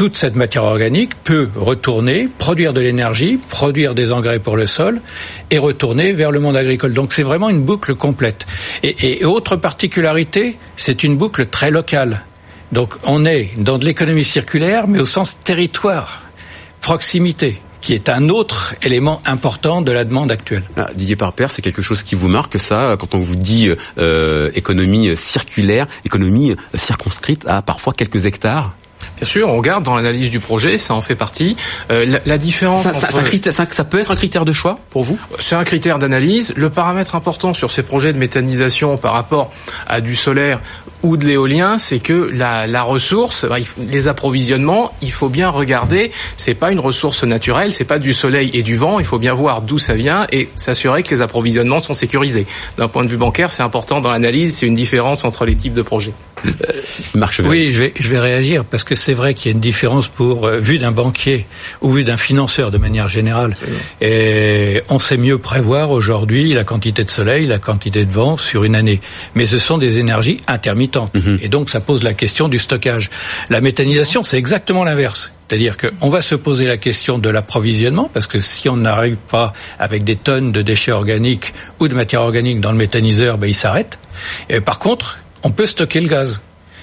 toute 0.00 0.16
cette 0.16 0.34
matière 0.34 0.64
organique 0.64 1.10
peut 1.24 1.50
retourner, 1.54 2.26
produire 2.38 2.72
de 2.72 2.80
l'énergie, 2.80 3.38
produire 3.50 3.94
des 3.94 4.14
engrais 4.14 4.38
pour 4.38 4.56
le 4.56 4.66
sol 4.66 5.02
et 5.50 5.58
retourner 5.58 6.14
vers 6.14 6.30
le 6.30 6.40
monde 6.40 6.56
agricole. 6.56 6.94
Donc 6.94 7.12
c'est 7.12 7.22
vraiment 7.22 7.50
une 7.50 7.60
boucle 7.60 7.94
complète. 7.94 8.46
Et, 8.82 9.26
autre 9.26 9.56
particularité, 9.56 10.56
c'est 10.74 11.04
une 11.04 11.18
boucle 11.18 11.48
très 11.48 11.70
locale. 11.70 12.22
Donc 12.72 12.94
on 13.04 13.26
est 13.26 13.50
dans 13.58 13.76
de 13.76 13.84
l'économie 13.84 14.24
circulaire, 14.24 14.88
mais 14.88 15.00
au 15.00 15.04
sens 15.04 15.38
territoire, 15.38 16.22
proximité 16.80 17.60
qui 17.82 17.92
est 17.92 18.08
un 18.08 18.30
autre 18.30 18.74
élément 18.82 19.20
important 19.26 19.82
de 19.82 19.92
la 19.92 20.04
demande 20.04 20.30
actuelle. 20.30 20.62
Ah, 20.78 20.88
Didier 20.94 21.16
Parper, 21.16 21.48
c'est 21.50 21.60
quelque 21.60 21.82
chose 21.82 22.02
qui 22.02 22.14
vous 22.14 22.28
marque 22.30 22.58
ça 22.58 22.96
quand 22.98 23.14
on 23.14 23.18
vous 23.18 23.36
dit 23.36 23.68
euh, 23.98 24.50
économie 24.54 25.14
circulaire, 25.14 25.86
économie 26.06 26.56
circonscrite 26.74 27.44
à 27.46 27.60
parfois 27.60 27.92
quelques 27.92 28.24
hectares? 28.24 28.74
Bien 29.20 29.28
sûr, 29.28 29.50
on 29.50 29.58
regarde 29.58 29.84
dans 29.84 29.96
l'analyse 29.96 30.30
du 30.30 30.40
projet, 30.40 30.78
ça 30.78 30.94
en 30.94 31.02
fait 31.02 31.14
partie. 31.14 31.54
Euh, 31.92 32.06
la, 32.06 32.20
la, 32.24 32.38
différence. 32.38 32.84
Ça, 32.84 32.94
ça, 32.94 33.10
ça, 33.10 33.66
ça, 33.70 33.84
peut 33.84 34.00
être 34.00 34.10
un 34.10 34.16
critère 34.16 34.46
de 34.46 34.52
choix 34.54 34.78
pour 34.88 35.04
vous? 35.04 35.18
C'est 35.38 35.54
un 35.54 35.64
critère 35.64 35.98
d'analyse. 35.98 36.54
Le 36.56 36.70
paramètre 36.70 37.14
important 37.14 37.52
sur 37.52 37.70
ces 37.70 37.82
projets 37.82 38.14
de 38.14 38.18
méthanisation 38.18 38.96
par 38.96 39.12
rapport 39.12 39.52
à 39.86 40.00
du 40.00 40.14
solaire 40.14 40.60
ou 41.02 41.18
de 41.18 41.26
l'éolien, 41.26 41.76
c'est 41.76 41.98
que 41.98 42.30
la, 42.32 42.66
la 42.66 42.82
ressource, 42.82 43.44
bah, 43.44 43.56
les 43.78 44.08
approvisionnements, 44.08 44.94
il 45.02 45.12
faut 45.12 45.28
bien 45.28 45.50
regarder. 45.50 46.12
C'est 46.38 46.54
pas 46.54 46.70
une 46.72 46.80
ressource 46.80 47.22
naturelle, 47.22 47.74
c'est 47.74 47.84
pas 47.84 47.98
du 47.98 48.14
soleil 48.14 48.50
et 48.54 48.62
du 48.62 48.76
vent. 48.76 49.00
Il 49.00 49.06
faut 49.06 49.18
bien 49.18 49.34
voir 49.34 49.60
d'où 49.60 49.78
ça 49.78 49.92
vient 49.92 50.26
et 50.32 50.48
s'assurer 50.56 51.02
que 51.02 51.10
les 51.10 51.20
approvisionnements 51.20 51.80
sont 51.80 51.94
sécurisés. 51.94 52.46
D'un 52.78 52.88
point 52.88 53.04
de 53.04 53.08
vue 53.08 53.18
bancaire, 53.18 53.52
c'est 53.52 53.62
important 53.62 54.00
dans 54.00 54.10
l'analyse. 54.10 54.56
C'est 54.56 54.66
une 54.66 54.74
différence 54.74 55.26
entre 55.26 55.44
les 55.44 55.56
types 55.56 55.74
de 55.74 55.82
projets. 55.82 56.14
Euh, 56.46 57.26
oui, 57.44 57.72
je 57.72 57.82
vais, 57.82 57.92
je 57.98 58.08
vais 58.08 58.18
réagir 58.18 58.64
parce 58.64 58.84
que 58.84 58.94
c'est 58.94 59.14
vrai 59.14 59.34
qu'il 59.34 59.50
y 59.50 59.52
a 59.52 59.54
une 59.54 59.60
différence 59.60 60.08
pour 60.08 60.46
euh, 60.46 60.58
vu 60.58 60.78
d'un 60.78 60.92
banquier 60.92 61.46
ou 61.80 61.90
vu 61.90 62.04
d'un 62.04 62.16
financeur 62.16 62.70
de 62.70 62.78
manière 62.78 63.08
générale. 63.08 63.56
Et 64.00 64.82
on 64.88 64.98
sait 64.98 65.16
mieux 65.16 65.38
prévoir 65.38 65.90
aujourd'hui 65.90 66.52
la 66.52 66.64
quantité 66.64 67.04
de 67.04 67.10
soleil, 67.10 67.46
la 67.46 67.58
quantité 67.58 68.04
de 68.04 68.12
vent 68.12 68.36
sur 68.36 68.64
une 68.64 68.74
année. 68.74 69.00
Mais 69.34 69.46
ce 69.46 69.58
sont 69.58 69.78
des 69.78 69.98
énergies 69.98 70.38
intermittentes. 70.46 71.14
Mhm. 71.14 71.38
Et 71.42 71.48
donc 71.48 71.70
ça 71.70 71.80
pose 71.80 72.02
la 72.02 72.14
question 72.14 72.48
du 72.48 72.58
stockage. 72.58 73.10
La 73.48 73.60
méthanisation, 73.60 74.22
c'est 74.22 74.38
exactement 74.38 74.84
l'inverse. 74.84 75.32
C'est-à-dire 75.48 75.76
qu'on 75.76 76.08
va 76.08 76.22
se 76.22 76.36
poser 76.36 76.64
la 76.64 76.76
question 76.76 77.18
de 77.18 77.28
l'approvisionnement, 77.28 78.08
parce 78.14 78.28
que 78.28 78.38
si 78.38 78.68
on 78.68 78.76
n'arrive 78.76 79.16
pas 79.16 79.52
avec 79.80 80.04
des 80.04 80.14
tonnes 80.14 80.52
de 80.52 80.62
déchets 80.62 80.92
organiques 80.92 81.54
ou 81.80 81.88
de 81.88 81.94
matière 81.94 82.22
organique 82.22 82.60
dans 82.60 82.70
le 82.70 82.78
méthaniseur, 82.78 83.36
ben, 83.36 83.48
il 83.48 83.54
s'arrête. 83.54 83.98
Et 84.48 84.60
par 84.60 84.78
contre, 84.78 85.18
on 85.42 85.50
peut 85.50 85.66
stocker 85.66 86.00
le 86.00 86.08
gaz. 86.08 86.40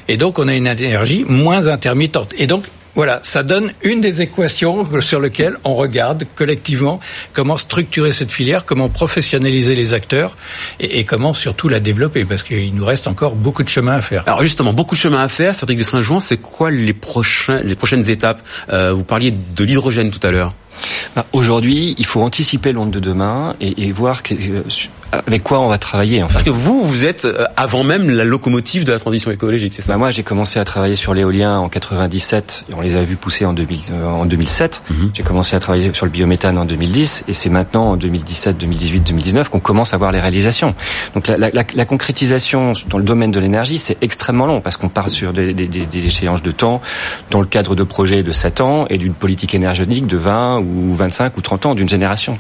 Et 0.08 0.18
donc, 0.18 0.40
on 0.40 0.48
a 0.48 0.56
une 0.56 0.68
énergie 0.68 1.26
moins 1.28 1.68
intermittente. 1.68 2.34
Et 2.38 2.48
donc, 2.48 2.64
voilà, 2.98 3.20
ça 3.22 3.44
donne 3.44 3.74
une 3.84 4.02
des 4.02 4.24
équations 4.24 4.88
sur 5.02 5.20
lesquelles 5.20 5.56
on 5.64 5.76
regarde 5.76 6.26
collectivement 6.36 7.00
comment 7.32 7.56
structurer 7.56 8.12
cette 8.12 8.32
filière, 8.32 8.66
comment 8.66 8.90
professionnaliser 8.90 9.76
les 9.76 9.94
acteurs 9.94 10.36
et, 10.80 11.04
comment 11.04 11.36
surtout 11.36 11.68
la 11.70 11.80
développer, 11.80 12.26
parce 12.26 12.42
qu'il 12.42 12.74
nous 12.74 12.86
reste 12.86 13.08
encore 13.08 13.36
beaucoup 13.36 13.62
de 13.62 13.70
chemin 13.70 13.98
à 13.98 14.02
faire. 14.02 14.24
Alors 14.26 14.42
justement, 14.42 14.74
beaucoup 14.74 14.96
de 14.96 15.00
chemin 15.00 15.22
à 15.22 15.30
faire. 15.30 15.54
Cédric 15.54 15.78
de 15.78 15.84
Saint-Jean, 15.84 16.20
c'est 16.20 16.38
quoi 16.38 16.72
les, 16.72 16.94
prochains, 16.94 17.62
les 17.62 17.76
prochaines 17.76 18.10
étapes? 18.10 18.42
Euh, 18.74 18.94
Vous 18.94 19.04
parliez 19.04 19.30
de 19.30 19.64
l'hydrogène 19.64 20.10
tout 20.10 20.26
à 20.26 20.32
l'heure. 20.32 20.56
Bah, 21.16 21.26
aujourd'hui, 21.34 21.96
il 21.98 22.06
faut 22.06 22.22
anticiper 22.22 22.72
l'onde 22.72 22.92
de 22.92 23.00
demain 23.00 23.56
et, 23.60 23.86
et 23.86 23.92
voir 23.92 24.24
que, 24.24 24.34
euh, 24.34 24.62
avec 25.12 25.44
quoi 25.44 25.60
on 25.60 25.70
va 25.70 25.78
travailler. 25.78 26.24
En 26.24 26.28
fait. 26.28 26.34
Parce 26.34 26.46
que 26.46 26.50
vous, 26.50 26.84
vous 26.84 27.06
êtes 27.06 27.26
euh, 27.26 27.46
avant 27.56 27.84
même 27.84 28.10
la 28.10 28.24
locomotive 28.24 28.84
de 28.84 28.92
la 28.92 29.00
transition 29.00 29.32
écologique, 29.32 29.74
c'est 29.74 29.82
ça? 29.82 29.94
Bah 29.94 29.98
Moi, 29.98 30.12
j'ai 30.12 30.24
commencé 30.24 30.60
à 30.60 30.66
travailler 30.66 30.96
sur 30.96 31.14
l'éolien 31.14 31.58
en 31.60 31.70
97 31.70 32.66
et 32.70 32.76
on 32.76 32.82
les 32.82 32.96
a 32.96 33.04
vus 33.04 33.16
pousser 33.16 33.46
en, 33.46 33.54
2000, 33.54 33.80
euh, 33.92 34.06
en 34.06 34.26
2007. 34.26 34.82
Mhm. 34.90 35.12
J'ai 35.14 35.24
commencé 35.24 35.56
à 35.56 35.60
travailler 35.60 35.94
sur 35.94 36.06
le 36.06 36.12
biométhane 36.12 36.58
en 36.58 36.66
2010 36.66 37.26
et 37.28 37.34
c'est 37.34 37.50
maintenant 37.50 37.92
en 37.92 37.98
2017, 37.98 38.58
2018, 38.58 39.08
2019 39.08 39.50
qu'on 39.50 39.60
commence 39.60 39.94
à 39.94 39.98
voir 39.98 40.12
les 40.12 40.20
réalisations. 40.20 40.76
Donc 41.16 41.28
la, 41.28 41.38
la, 41.38 41.50
la, 41.50 41.64
la 41.74 41.86
concrétisation 41.86 42.74
dans 42.90 42.98
le 42.98 43.04
domaine 43.04 43.32
de 43.32 43.40
l'énergie, 43.40 43.80
c'est 43.80 43.98
extrêmement 44.02 44.46
long 44.46 44.62
parce 44.62 44.78
qu'on 44.78 44.90
part 44.90 45.10
sur 45.10 45.34
des, 45.34 45.54
des, 45.54 45.68
des, 45.68 46.06
échéances 46.06 46.44
de 46.44 46.52
temps 46.52 46.82
dans 47.32 47.42
le 47.42 47.48
cadre 47.48 47.76
de 47.76 47.84
projets 47.84 48.24
de 48.24 48.32
7 48.32 48.62
ans 48.62 48.86
et 48.90 48.98
d'une 48.98 49.14
politique 49.14 49.56
énergétique 49.56 50.08
de 50.08 50.18
20 50.18 50.60
ou 50.60 50.67
25 50.96 51.38
ou 51.38 51.42
30 51.42 51.66
ans 51.68 51.76
d'une 51.76 51.90
génération. 51.90 52.38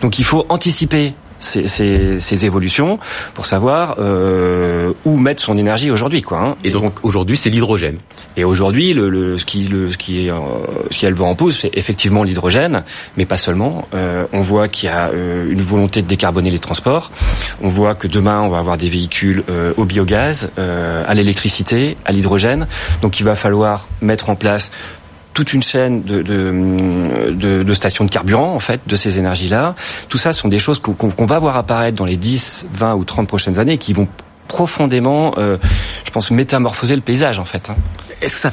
Donc 0.00 0.18
il 0.18 0.24
faut 0.24 0.46
anticiper 0.48 1.14
ces, 1.40 1.68
ces, 1.68 2.18
ces 2.20 2.46
évolutions 2.46 2.98
pour 3.34 3.46
savoir 3.46 3.96
euh, 3.98 4.92
où 5.04 5.16
mettre 5.16 5.42
son 5.42 5.56
énergie 5.56 5.90
aujourd'hui, 5.90 6.22
quoi. 6.22 6.40
Hein. 6.40 6.56
Et 6.64 6.70
donc 6.70 7.04
aujourd'hui, 7.04 7.36
c'est 7.36 7.50
l'hydrogène. 7.50 7.96
Et 8.36 8.44
aujourd'hui, 8.44 8.92
le, 8.94 9.08
le, 9.08 9.38
ce 9.38 9.44
qui, 9.44 9.64
le, 9.64 9.90
ce 9.92 9.98
qui 9.98 10.26
est, 10.26 10.30
euh, 10.30 10.36
ce 10.90 10.98
qui 10.98 11.06
a 11.06 11.10
le 11.10 11.16
vent 11.16 11.30
en 11.30 11.34
pousse, 11.34 11.60
c'est 11.60 11.70
effectivement 11.74 12.22
l'hydrogène, 12.22 12.82
mais 13.16 13.26
pas 13.26 13.38
seulement. 13.38 13.88
Euh, 13.94 14.24
on 14.32 14.40
voit 14.40 14.68
qu'il 14.68 14.88
y 14.88 14.92
a 14.92 15.10
une 15.12 15.60
volonté 15.60 16.02
de 16.02 16.06
décarboner 16.06 16.50
les 16.50 16.58
transports. 16.58 17.10
On 17.62 17.68
voit 17.68 17.94
que 17.94 18.06
demain, 18.06 18.40
on 18.40 18.48
va 18.48 18.58
avoir 18.58 18.76
des 18.76 18.88
véhicules 18.88 19.42
au 19.76 19.84
biogaz, 19.84 20.50
à 20.56 21.14
l'électricité, 21.14 21.96
à 22.04 22.12
l'hydrogène. 22.12 22.66
Donc, 23.02 23.20
il 23.20 23.24
va 23.24 23.34
falloir 23.34 23.88
mettre 24.00 24.30
en 24.30 24.36
place 24.36 24.70
toute 25.38 25.52
une 25.52 25.62
chaîne 25.62 26.02
de, 26.02 26.20
de, 26.20 27.30
de, 27.30 27.62
de, 27.62 27.72
stations 27.72 28.04
de 28.04 28.10
carburant, 28.10 28.56
en 28.56 28.58
fait, 28.58 28.80
de 28.88 28.96
ces 28.96 29.20
énergies-là. 29.20 29.76
Tout 30.08 30.18
ça 30.18 30.32
sont 30.32 30.48
des 30.48 30.58
choses 30.58 30.80
qu'on 30.80 30.94
qu 30.94 31.26
va 31.26 31.38
voir 31.38 31.56
apparaître 31.56 31.96
dans 31.96 32.06
les 32.06 32.16
10, 32.16 32.66
20 32.72 32.96
ou 32.96 33.04
30 33.04 33.28
prochaines 33.28 33.56
années 33.60 33.78
qui 33.78 33.92
vont 33.92 34.08
profondément, 34.48 35.34
euh, 35.38 35.56
je 36.04 36.10
pense, 36.10 36.32
métamorphoser 36.32 36.96
le 36.96 37.02
paysage, 37.02 37.38
en 37.38 37.44
fait. 37.44 37.70
Hein. 37.70 37.76
Est-ce 38.20 38.34
que 38.34 38.40
ça 38.40 38.50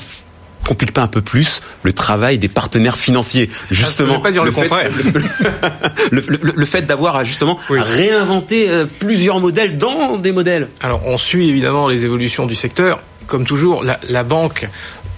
complique 0.68 0.92
pas 0.92 1.01
un 1.01 1.08
peu 1.08 1.24
plus 1.24 1.63
le 1.82 1.92
travail 1.92 2.38
des 2.38 2.50
partenaires 2.50 2.98
financiers 2.98 3.50
justement 3.72 4.20
pas 4.20 4.32
dire 4.32 4.44
le, 4.44 4.51
le 4.51 4.56
fait, 4.56 4.70
le, 6.12 6.24
le, 6.27 6.51
le, 6.56 6.65
fait 6.65 6.84
d'avoir 6.84 7.24
justement 7.24 7.58
oui. 7.70 7.80
réinventé 7.80 8.70
euh, 8.70 8.86
plusieurs 9.00 9.39
modèles 9.39 9.80
dans 9.80 10.18
des 10.18 10.32
modèles? 10.32 10.70
Alors 10.82 11.01
on 11.06 11.18
suit 11.18 11.50
évidemment 11.50 11.88
les 11.88 12.04
évolutions 12.04 12.46
du 12.48 12.56
secteur 12.56 13.00
comme 13.27 13.46
toujours 13.46 13.84
la, 13.84 14.00
la 14.10 14.24
banque 14.24 14.68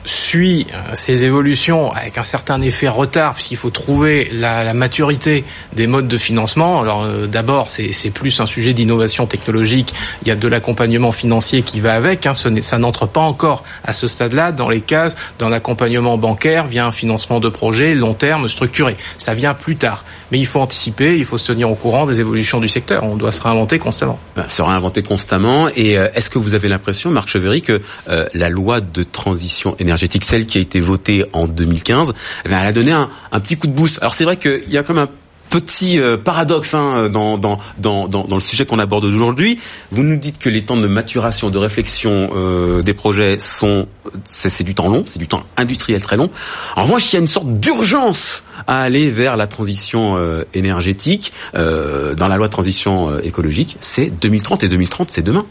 suit 0.07 0.67
ces 0.93 1.23
évolutions 1.23 1.91
avec 1.91 2.17
un 2.17 2.23
certain 2.23 2.61
effet 2.61 2.87
retard 2.87 3.35
puisqu'il 3.35 3.57
faut 3.57 3.69
trouver 3.69 4.29
la, 4.31 4.73
maturité 4.73 5.43
des 5.73 5.87
modes 5.87 6.07
de 6.07 6.17
financement. 6.17 6.81
Alors 6.81 7.03
euh, 7.03 7.27
d'abord 7.27 7.69
c'est 7.69 8.09
plus 8.09 8.39
un 8.39 8.45
sujet 8.45 8.73
d'innovation 8.73 9.25
technologique, 9.25 9.93
il 10.21 10.27
y 10.27 10.31
a 10.31 10.35
de 10.35 10.47
l'accompagnement 10.47 11.11
financier 11.11 11.61
qui 11.61 11.79
va 11.79 11.93
avec, 11.93 12.25
hein. 12.25 12.33
Ça 12.61 12.77
n'entre 12.77 13.07
pas 13.07 13.21
encore 13.21 13.63
à 13.83 13.93
ce 13.93 14.07
stade-là 14.07 14.51
dans 14.51 14.69
les 14.69 14.81
cases 14.81 15.15
d'un 15.39 15.51
accompagnement 15.51 16.17
bancaire 16.17 16.67
via 16.67 16.85
un 16.85 16.91
financement 16.91 17.39
de 17.39 17.49
projet 17.49 17.95
long 17.95 18.13
terme 18.13 18.47
structuré. 18.47 18.95
Ça 19.17 19.33
vient 19.33 19.53
plus 19.53 19.75
tard. 19.75 20.03
Mais 20.31 20.39
il 20.39 20.45
faut 20.45 20.59
anticiper, 20.59 21.17
il 21.17 21.25
faut 21.25 21.37
se 21.37 21.47
tenir 21.47 21.69
au 21.69 21.75
courant 21.75 22.05
des 22.05 22.19
évolutions 22.19 22.59
du 22.59 22.67
secteur, 22.67 23.03
on 23.03 23.15
doit 23.15 23.31
se 23.31 23.41
réinventer 23.41 23.79
constamment. 23.79 24.19
Se 24.47 24.61
réinventer 24.61 25.03
constamment 25.03 25.67
et 25.75 25.97
euh, 25.97 26.07
est-ce 26.13 26.29
que 26.29 26.39
vous 26.39 26.53
avez 26.53 26.67
l'impression, 26.67 27.09
Marc 27.09 27.29
Chevry, 27.29 27.61
que 27.61 27.81
euh, 28.09 28.27
la 28.33 28.49
loi 28.49 28.81
de 28.81 29.03
transition 29.03 29.75
énergétique 29.79 29.96
énergétique, 29.97 30.25
celle 30.25 30.45
qui 30.45 30.59
a 30.59 30.61
été 30.61 30.79
votée 30.79 31.25
en 31.33 31.47
2015, 31.47 32.13
eh 32.45 32.47
elle 32.47 32.53
a 32.53 32.71
donné 32.71 32.91
un, 32.91 33.09
petit 33.39 33.57
coup 33.57 33.67
de 33.67 33.73
boost. 33.73 33.97
Alors 34.01 34.13
c'est 34.13 34.25
vrai 34.25 34.37
qu'il 34.37 34.69
y 34.69 34.77
a 34.77 34.83
comme 34.83 34.99
un 34.99 35.07
petit 35.49 35.99
euh, 35.99 36.17
paradoxe 36.17 36.73
hein, 36.73 37.09
dans, 37.09 37.57
le 37.79 38.39
sujet 38.39 38.65
qu'on 38.65 38.79
aborde 38.79 39.05
aujourd'hui. 39.05 39.59
Vous 39.91 40.03
nous 40.03 40.17
dites 40.17 40.37
que 40.37 40.49
les 40.49 40.65
temps 40.65 40.77
de 40.77 40.87
maturation, 40.87 41.49
de 41.49 41.57
réflexion 41.57 42.29
euh, 42.35 42.83
des 42.83 42.93
projets 42.93 43.39
sont, 43.39 43.87
c'est 44.25 44.63
du 44.63 44.75
temps 44.75 44.89
long, 44.89 45.03
c'est 45.07 45.19
du 45.19 45.27
temps 45.27 45.43
industriel 45.55 46.01
très 46.01 46.17
long. 46.17 46.29
En 46.75 46.83
revanche, 46.83 47.11
il 47.11 47.15
y 47.15 47.17
a 47.17 47.21
une 47.21 47.27
sorte 47.27 47.51
d'urgence 47.53 48.43
à 48.65 48.81
aller 48.81 49.09
vers 49.09 49.37
la 49.37 49.47
transition 49.47 50.17
euh, 50.17 50.43
énergétique. 50.53 51.33
Euh, 51.55 52.15
dans 52.15 52.27
la 52.27 52.37
loi 52.37 52.47
de 52.47 52.51
transition 52.51 53.09
euh, 53.09 53.21
écologique, 53.23 53.77
c'est 53.81 54.09
2030 54.09 54.63
et 54.63 54.69
2030, 54.69 55.09
c'est 55.11 55.21
demain. 55.21 55.45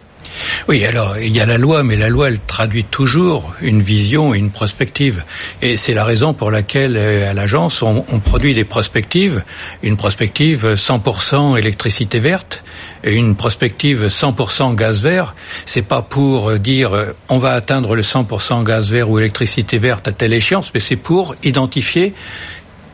Oui, 0.69 0.85
alors 0.85 1.17
il 1.19 1.35
y 1.35 1.41
a 1.41 1.47
la 1.47 1.57
loi, 1.57 1.83
mais 1.83 1.97
la 1.97 2.09
loi 2.09 2.29
elle 2.29 2.41
traduit 2.41 2.85
toujours 2.85 3.55
une 3.63 3.81
vision 3.81 4.35
et 4.35 4.39
une 4.39 4.51
prospective, 4.51 5.25
et 5.63 5.77
c'est 5.79 5.95
la 5.95 6.05
raison 6.05 6.35
pour 6.35 6.51
laquelle 6.51 6.99
à 6.99 7.33
l'agence 7.33 7.81
on, 7.81 8.05
on, 8.13 8.19
produit 8.19 8.53
des 8.53 8.65
prospectives, 8.65 9.45
une 9.83 9.97
prospective 9.97 10.75
100% 10.75 11.57
électricité 11.57 12.19
verte, 12.19 12.65
et 13.05 13.15
une 13.15 13.37
prospective 13.37 14.09
100% 14.09 14.75
gaz 14.75 15.03
vert. 15.03 15.35
C'est 15.65 15.87
pas 15.87 16.03
pour 16.03 16.59
dire 16.59 16.91
on 17.29 17.39
va 17.39 17.53
atteindre 17.53 17.95
le 17.95 18.03
100% 18.03 18.65
gaz 18.65 18.91
vert 18.91 19.09
ou 19.09 19.19
électricité 19.19 19.79
verte 19.79 20.09
à 20.09 20.13
telle 20.13 20.33
échéance, 20.33 20.71
mais 20.75 20.81
c'est 20.81 20.97
pour 20.97 21.35
identifier 21.45 22.13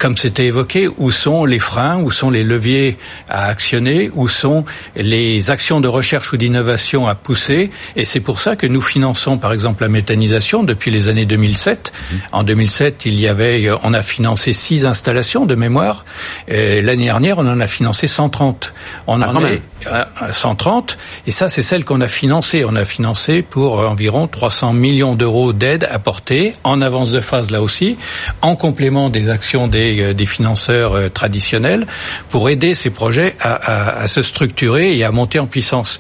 comme 0.02 0.16
c'était 0.16 0.46
évoqué, 0.46 0.88
où 0.98 1.12
sont 1.12 1.44
les 1.44 1.60
freins, 1.60 2.02
où 2.02 2.10
sont 2.10 2.28
les 2.28 2.42
leviers 2.42 2.98
à 3.28 3.46
actionner, 3.46 4.10
où 4.14 4.26
sont 4.26 4.64
les 4.96 5.48
actions 5.48 5.80
de 5.80 5.86
recherche 5.86 6.32
ou 6.32 6.36
d'innovation 6.36 7.06
à 7.06 7.14
pousser. 7.14 7.70
Et 7.94 8.04
c'est 8.04 8.18
pour 8.18 8.40
ça 8.40 8.56
que 8.56 8.66
nous 8.66 8.80
finançons, 8.80 9.38
par 9.38 9.52
exemple, 9.52 9.84
la 9.84 9.88
méthanisation 9.88 10.64
depuis 10.64 10.90
les 10.90 11.06
années 11.06 11.24
2007. 11.24 11.92
Mmh. 11.94 12.16
En 12.32 12.42
2007, 12.42 13.06
il 13.06 13.20
y 13.20 13.28
avait, 13.28 13.70
on 13.84 13.94
a 13.94 14.02
financé 14.02 14.52
six 14.52 14.84
installations 14.86 15.46
de 15.46 15.54
mémoire. 15.54 16.04
L'année 16.48 17.04
dernière, 17.04 17.38
on 17.38 17.46
en 17.46 17.60
a 17.60 17.68
financé 17.68 18.08
130. 18.08 18.74
On 19.06 19.22
ah, 19.22 19.32
en 19.32 19.46
est 19.46 19.62
à 19.86 20.32
130. 20.32 20.98
Et 21.28 21.30
ça, 21.30 21.48
c'est 21.48 21.62
celle 21.62 21.84
qu'on 21.84 22.00
a 22.00 22.08
financée. 22.08 22.64
On 22.64 22.74
a 22.74 22.84
financé 22.84 23.42
pour 23.42 23.78
environ 23.78 24.26
300 24.26 24.72
millions 24.72 25.14
d'euros 25.14 25.52
d'aide 25.52 25.86
apportée 25.88 26.54
en 26.64 26.82
avance 26.82 27.12
de 27.12 27.20
phase 27.20 27.52
là 27.52 27.62
aussi, 27.62 27.96
en 28.40 28.56
complément 28.56 29.08
des 29.08 29.28
actions 29.28 29.68
des 29.68 29.91
des, 29.94 30.26
financeurs 30.26 30.94
euh, 30.94 31.08
traditionnels 31.08 31.86
pour 32.30 32.48
aider 32.48 32.74
ces 32.74 32.90
projets 32.90 33.36
à, 33.40 33.52
à, 33.52 34.02
à, 34.02 34.06
se 34.06 34.22
structurer 34.22 34.96
et 34.96 35.04
à 35.04 35.10
monter 35.10 35.38
en 35.38 35.46
puissance. 35.46 35.98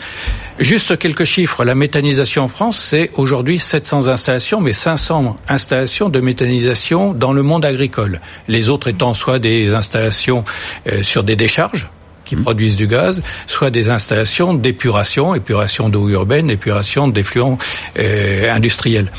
Juste 0.58 0.98
quelques 0.98 1.24
chiffres. 1.24 1.64
La 1.64 1.74
méthanisation 1.74 2.44
en 2.44 2.48
France, 2.48 2.78
c'est 2.78 3.10
aujourd'hui 3.14 3.58
700 3.58 4.08
installations, 4.08 4.60
mais 4.60 4.72
500 4.72 5.36
installations 5.48 6.08
de 6.08 6.20
méthanisation 6.20 7.14
dans 7.14 7.32
le 7.32 7.42
monde 7.42 7.64
agricole. 7.64 8.20
Les 8.48 8.68
autres 8.68 8.88
étant 8.88 9.14
soit 9.14 9.38
des 9.38 9.74
installations 9.74 10.44
euh, 10.86 11.02
sur 11.02 11.24
des 11.24 11.36
décharges, 11.36 11.88
qui 12.24 12.36
mmh. 12.36 12.42
produisent 12.42 12.76
du 12.76 12.86
gaz, 12.86 13.22
soit 13.46 13.70
des 13.70 13.88
installations 13.88 14.54
d'épuration, 14.54 15.34
épuration 15.34 15.88
d'eau 15.88 16.08
urbaine, 16.08 16.50
épuration 16.50 17.08
d'effluents 17.08 17.58
euh, 17.98 18.52
industriels. 18.52 19.10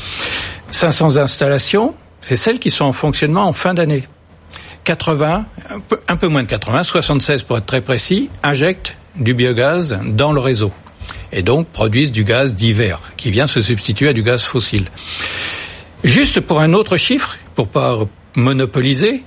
500 0.70 1.16
installations, 1.16 1.94
c'est 2.20 2.36
celles 2.36 2.58
qui 2.58 2.70
sont 2.70 2.84
en 2.84 2.92
fonctionnement 2.92 3.44
en 3.44 3.52
fin 3.52 3.74
d'année. 3.74 4.04
80, 4.84 5.46
un 5.70 5.80
peu, 5.80 6.00
un 6.08 6.16
peu 6.16 6.28
moins 6.28 6.42
de 6.42 6.48
80, 6.48 6.82
76 6.82 7.42
pour 7.42 7.58
être 7.58 7.66
très 7.66 7.80
précis, 7.80 8.30
injectent 8.42 8.96
du 9.16 9.34
biogaz 9.34 9.98
dans 10.04 10.32
le 10.32 10.40
réseau 10.40 10.72
et 11.32 11.42
donc 11.42 11.66
produisent 11.68 12.12
du 12.12 12.24
gaz 12.24 12.54
d'hiver 12.54 13.00
qui 13.16 13.30
vient 13.30 13.46
se 13.46 13.60
substituer 13.60 14.08
à 14.08 14.12
du 14.12 14.22
gaz 14.22 14.44
fossile. 14.44 14.86
Juste 16.02 16.40
pour 16.40 16.60
un 16.60 16.72
autre 16.72 16.96
chiffre, 16.96 17.36
pour 17.54 17.68
pas 17.68 17.98
monopoliser, 18.36 19.24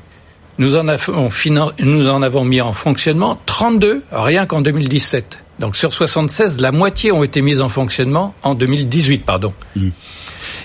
nous 0.57 0.75
en 0.75 0.87
avons, 0.87 1.29
nous 1.79 2.07
en 2.07 2.21
avons 2.21 2.43
mis 2.43 2.61
en 2.61 2.73
fonctionnement 2.73 3.39
32 3.45 4.03
rien 4.11 4.45
qu'en 4.45 4.61
2017. 4.61 5.43
Donc 5.59 5.75
sur 5.75 5.91
76, 5.91 6.59
la 6.61 6.71
moitié 6.71 7.11
ont 7.11 7.23
été 7.23 7.41
mises 7.41 7.61
en 7.61 7.69
fonctionnement 7.69 8.35
en 8.43 8.53
2018, 8.55 9.25
pardon. 9.25 9.53
Mmh. 9.75 9.89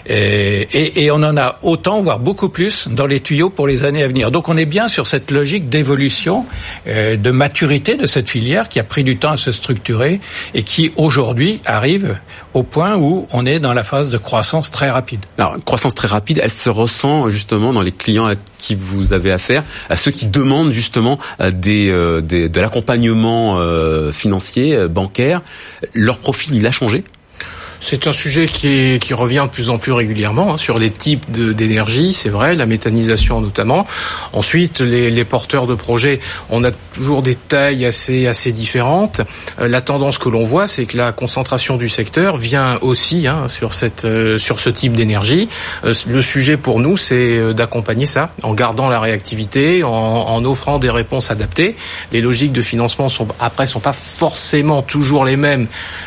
Et, 0.06 0.68
et, 0.72 1.04
et, 1.04 1.10
on 1.10 1.16
en 1.16 1.36
a 1.36 1.58
autant, 1.62 2.00
voire 2.00 2.18
beaucoup 2.18 2.48
plus, 2.48 2.88
dans 2.88 3.06
les 3.06 3.20
tuyaux 3.20 3.50
pour 3.50 3.66
les 3.66 3.84
années 3.84 4.02
à 4.02 4.08
venir. 4.08 4.30
Donc 4.30 4.48
on 4.48 4.56
est 4.56 4.66
bien 4.66 4.88
sur 4.88 5.06
cette 5.06 5.30
logique 5.30 5.68
d'évolution, 5.68 6.46
euh, 6.86 7.16
de 7.16 7.30
maturité 7.30 7.96
de 7.96 8.06
cette 8.06 8.28
filière 8.28 8.68
qui 8.68 8.80
a 8.80 8.84
pris 8.84 9.04
du 9.04 9.16
temps 9.16 9.32
à 9.32 9.36
se 9.36 9.52
structurer 9.52 10.20
et 10.54 10.62
qui 10.62 10.92
aujourd'hui 10.96 11.60
arrive 11.64 12.18
au 12.54 12.62
point 12.62 12.96
où 12.96 13.26
on 13.32 13.46
est 13.46 13.58
dans 13.58 13.72
la 13.72 13.84
phase 13.84 14.10
de 14.10 14.18
croissance 14.18 14.70
très 14.70 14.90
rapide. 14.90 15.24
Alors, 15.38 15.56
croissance 15.64 15.94
très 15.94 16.08
rapide, 16.08 16.40
elle 16.42 16.50
se 16.50 16.68
ressent 16.68 17.28
justement 17.28 17.72
dans 17.72 17.82
les 17.82 17.92
clients 17.92 18.26
à 18.26 18.34
qui 18.58 18.74
vous 18.74 19.12
avez 19.12 19.32
affaire, 19.32 19.64
à 19.88 19.96
ceux 19.96 20.10
qui 20.10 20.26
demandent 20.26 20.72
justement 20.72 21.18
des, 21.52 21.90
euh, 21.90 22.20
des 22.20 22.48
de 22.48 22.60
l'accompagnement 22.60 23.58
euh, 23.58 24.12
financier, 24.12 24.74
euh, 24.74 24.88
bancaire. 24.88 25.42
Leur 25.94 26.18
profil, 26.18 26.54
il 26.54 26.66
a 26.66 26.70
changé 26.70 27.04
c'est 27.82 28.06
un 28.06 28.12
sujet 28.12 28.46
qui, 28.46 29.12
revient 29.12 29.44
de 29.46 29.50
plus 29.52 29.68
en 29.68 29.76
plus 29.76 29.92
régulièrement 29.92 30.54
hein, 30.54 30.56
sur 30.56 30.78
les 30.78 30.90
types 30.90 31.30
d'énergie, 31.30 32.14
c'est 32.14 32.28
vrai, 32.28 32.54
la 32.54 32.64
méthanisation 32.64 33.40
notamment. 33.40 33.86
Ensuite, 34.32 34.80
les, 34.80 35.10
les, 35.10 35.24
porteurs 35.24 35.66
de 35.66 35.74
projets, 35.74 36.20
on 36.48 36.62
a 36.64 36.70
toujours 36.70 37.22
des 37.22 37.34
tailles 37.34 37.84
assez 37.84 38.26
assez 38.26 38.52
différentes. 38.52 39.20
Euh, 39.60 39.66
la 39.66 39.80
tendance 39.80 40.18
que 40.18 40.28
l'on 40.28 40.44
voit, 40.44 40.68
c'est 40.68 40.86
que 40.86 40.96
la 40.96 41.10
concentration 41.10 41.76
du 41.76 41.88
secteur 41.88 42.36
vient 42.36 42.78
aussi 42.82 43.26
hein, 43.26 43.48
sur 43.48 43.74
cette 43.74 44.04
euh, 44.04 44.38
sur 44.38 44.60
ce 44.60 44.70
type 44.70 44.92
d'énergie. 44.92 45.48
Euh, 45.84 45.92
le 46.06 46.22
sujet 46.22 46.56
pour 46.56 46.78
nous, 46.78 46.96
c'est 46.96 47.36
euh, 47.36 47.52
d'accompagner 47.52 48.06
ça 48.06 48.30
en 48.44 48.54
gardant 48.54 48.88
la 48.88 49.00
réactivité, 49.00 49.82
en, 49.82 49.90
en, 49.90 50.44
offrant 50.44 50.78
des 50.78 50.90
réponses 50.90 51.32
adaptées. 51.32 51.74
Les 52.12 52.20
logiques 52.20 52.52
de 52.52 52.62
financement 52.62 53.08
sont 53.08 53.26
après 53.40 53.66
sont 53.66 53.80
pas 53.80 53.92
forcément 53.92 54.82
toujours 54.82 55.24
les 55.24 55.36
mêmes 55.36 55.66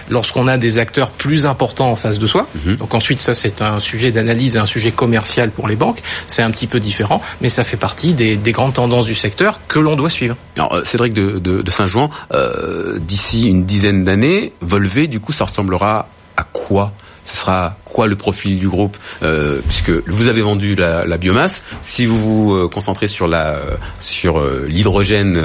lorsqu'on 0.10 0.48
a 0.48 0.58
des 0.58 0.78
acteurs 0.78 1.10
plus 1.10 1.46
importants 1.46 1.64
en 1.80 1.95
face 1.95 2.19
de 2.19 2.28
soi. 2.28 2.47
Mmh. 2.63 2.75
Donc 2.75 2.93
ensuite, 2.93 3.19
ça 3.19 3.34
c'est 3.34 3.62
un 3.62 3.80
sujet 3.80 4.12
d'analyse, 4.12 4.58
un 4.58 4.65
sujet 4.65 4.91
commercial 4.91 5.51
pour 5.51 5.67
les 5.67 5.75
banques. 5.75 6.01
C'est 6.28 6.41
un 6.41 6.51
petit 6.51 6.67
peu 6.67 6.80
différent, 6.80 7.21
mais 7.41 7.49
ça 7.49 7.63
fait 7.63 7.78
partie 7.78 8.13
des, 8.13 8.36
des 8.36 8.51
grandes 8.51 8.73
tendances 8.73 9.06
du 9.06 9.15
secteur 9.15 9.60
que 9.67 9.80
l'on 9.80 9.95
doit 9.95 10.10
suivre. 10.10 10.36
Alors 10.58 10.73
euh, 10.73 10.84
Cédric 10.84 11.13
de, 11.13 11.39
de, 11.39 11.62
de 11.62 11.71
Saint-Jean, 11.71 12.10
euh, 12.34 12.99
d'ici 12.99 13.47
une 13.47 13.65
dizaine 13.65 14.04
d'années, 14.04 14.54
Volvé, 14.62 15.08
du 15.08 15.19
coup, 15.19 15.34
ça 15.34 15.45
ressemblera 15.45 16.08
à 16.38 16.43
quoi? 16.43 16.91
Ce 17.26 17.38
sera 17.38 17.78
quoi 17.86 18.08
le 18.08 18.16
profil 18.16 18.60
du 18.60 18.70
groupe 18.70 18.98
euh, 19.24 19.60
Puisque 19.68 19.92
vous 20.08 20.28
avez 20.28 20.42
vendu 20.42 20.76
la, 20.76 21.18
biomasse, 21.18 21.64
si 21.82 22.06
vous 22.06 22.18
vous 22.18 22.56
euh, 22.56 22.70
concentrez 22.70 23.08
sur 23.08 23.28
la 23.28 23.60
sur 24.00 24.40
euh, 24.40 24.66
l'hydrogène 24.70 25.40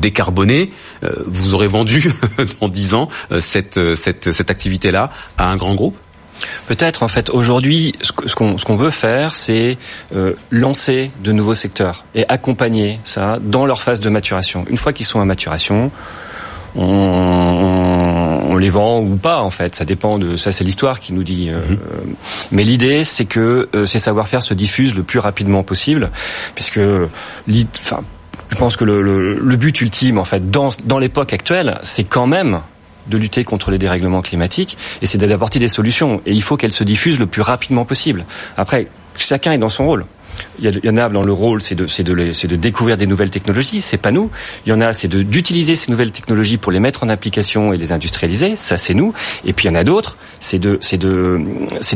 décarboné, 0.00 0.72
vous 1.26 1.54
aurez 1.54 1.66
vendu 1.66 2.12
dans 2.60 2.68
10 2.68 2.94
ans 2.94 3.08
cette 3.38 3.94
cette, 3.94 4.32
cette 4.32 4.50
activité-là 4.50 5.10
à 5.38 5.48
un 5.48 5.56
grand 5.56 5.74
groupe 5.74 5.96
Peut-être 6.66 7.02
en 7.02 7.08
fait 7.08 7.30
aujourd'hui 7.30 7.94
ce 8.00 8.12
qu'on 8.12 8.58
ce 8.58 8.64
qu'on 8.64 8.76
veut 8.76 8.90
faire 8.90 9.34
c'est 9.34 9.78
euh, 10.14 10.34
lancer 10.50 11.10
de 11.22 11.32
nouveaux 11.32 11.54
secteurs 11.54 12.04
et 12.14 12.24
accompagner 12.28 12.98
ça 13.04 13.36
dans 13.40 13.66
leur 13.66 13.82
phase 13.82 14.00
de 14.00 14.08
maturation. 14.08 14.64
Une 14.68 14.76
fois 14.76 14.92
qu'ils 14.92 15.06
sont 15.06 15.20
à 15.20 15.24
maturation, 15.24 15.90
on, 16.74 16.84
on, 16.84 18.11
les 18.62 18.70
vend 18.70 19.00
ou 19.00 19.16
pas 19.16 19.40
en 19.40 19.50
fait. 19.50 19.74
Ça 19.74 19.84
dépend 19.84 20.18
de 20.18 20.36
ça, 20.36 20.52
c'est 20.52 20.64
l'histoire 20.64 21.00
qui 21.00 21.12
nous 21.12 21.22
dit. 21.22 21.50
Euh, 21.50 21.60
mhm. 21.68 21.78
Mais 22.50 22.64
l'idée, 22.64 23.04
c'est 23.04 23.26
que 23.26 23.68
euh, 23.74 23.86
ces 23.86 23.98
savoir-faire 23.98 24.42
se 24.42 24.54
diffusent 24.54 24.94
le 24.94 25.02
plus 25.02 25.18
rapidement 25.18 25.62
possible, 25.62 26.10
puisque, 26.54 26.80
enfin, 27.80 28.00
je 28.50 28.56
pense 28.56 28.76
que 28.76 28.84
le, 28.84 29.02
le, 29.02 29.34
le, 29.34 29.56
but 29.56 29.80
ultime 29.80 30.18
en 30.18 30.24
fait 30.24 30.50
dans 30.50 30.70
dans 30.84 30.98
l'époque 30.98 31.32
actuelle, 31.32 31.78
c'est 31.82 32.04
quand 32.04 32.26
même 32.26 32.60
de 33.06 33.18
lutter 33.18 33.44
contre 33.44 33.70
les 33.70 33.78
dérèglements 33.78 34.22
climatiques 34.22 34.78
et 35.00 35.06
c'est 35.06 35.18
d'apporter 35.18 35.58
des 35.58 35.68
solutions. 35.68 36.20
Et 36.26 36.32
il 36.32 36.42
faut 36.42 36.56
qu'elles 36.56 36.72
se 36.72 36.84
diffusent 36.84 37.18
le 37.18 37.26
plus 37.26 37.42
rapidement 37.42 37.84
possible. 37.84 38.24
Après, 38.56 38.88
chacun 39.16 39.52
est 39.52 39.58
dans 39.58 39.68
son 39.68 39.86
rôle. 39.86 40.06
Il 40.60 40.80
y 40.82 40.88
en 40.88 40.96
a 40.96 41.08
dans 41.08 41.22
le 41.22 41.32
rôle, 41.32 41.62
c'est 41.62 41.74
de, 41.74 41.84
de, 41.84 42.46
de, 42.46 42.56
découvrir 42.56 42.96
des 42.96 43.06
nouvelles 43.06 43.30
technologies, 43.30 43.80
c'est 43.80 43.96
pas 43.96 44.12
nous. 44.12 44.30
Il 44.66 44.70
y 44.70 44.72
en 44.72 44.80
a, 44.80 44.92
c'est 44.92 45.08
d'utiliser 45.08 45.74
ces 45.74 45.90
nouvelles 45.90 46.12
technologies 46.12 46.56
pour 46.56 46.72
les 46.72 46.80
mettre 46.80 47.04
en 47.04 47.08
application 47.08 47.72
et 47.72 47.76
les 47.76 47.92
industrialiser, 47.92 48.56
ça 48.56 48.78
c'est 48.78 48.94
nous. 48.94 49.12
Et 49.44 49.52
puis 49.52 49.66
il 49.66 49.68
y 49.68 49.70
en 49.72 49.74
a 49.74 49.84
d'autres, 49.84 50.16
c'est 50.40 50.58
de, 50.58 50.78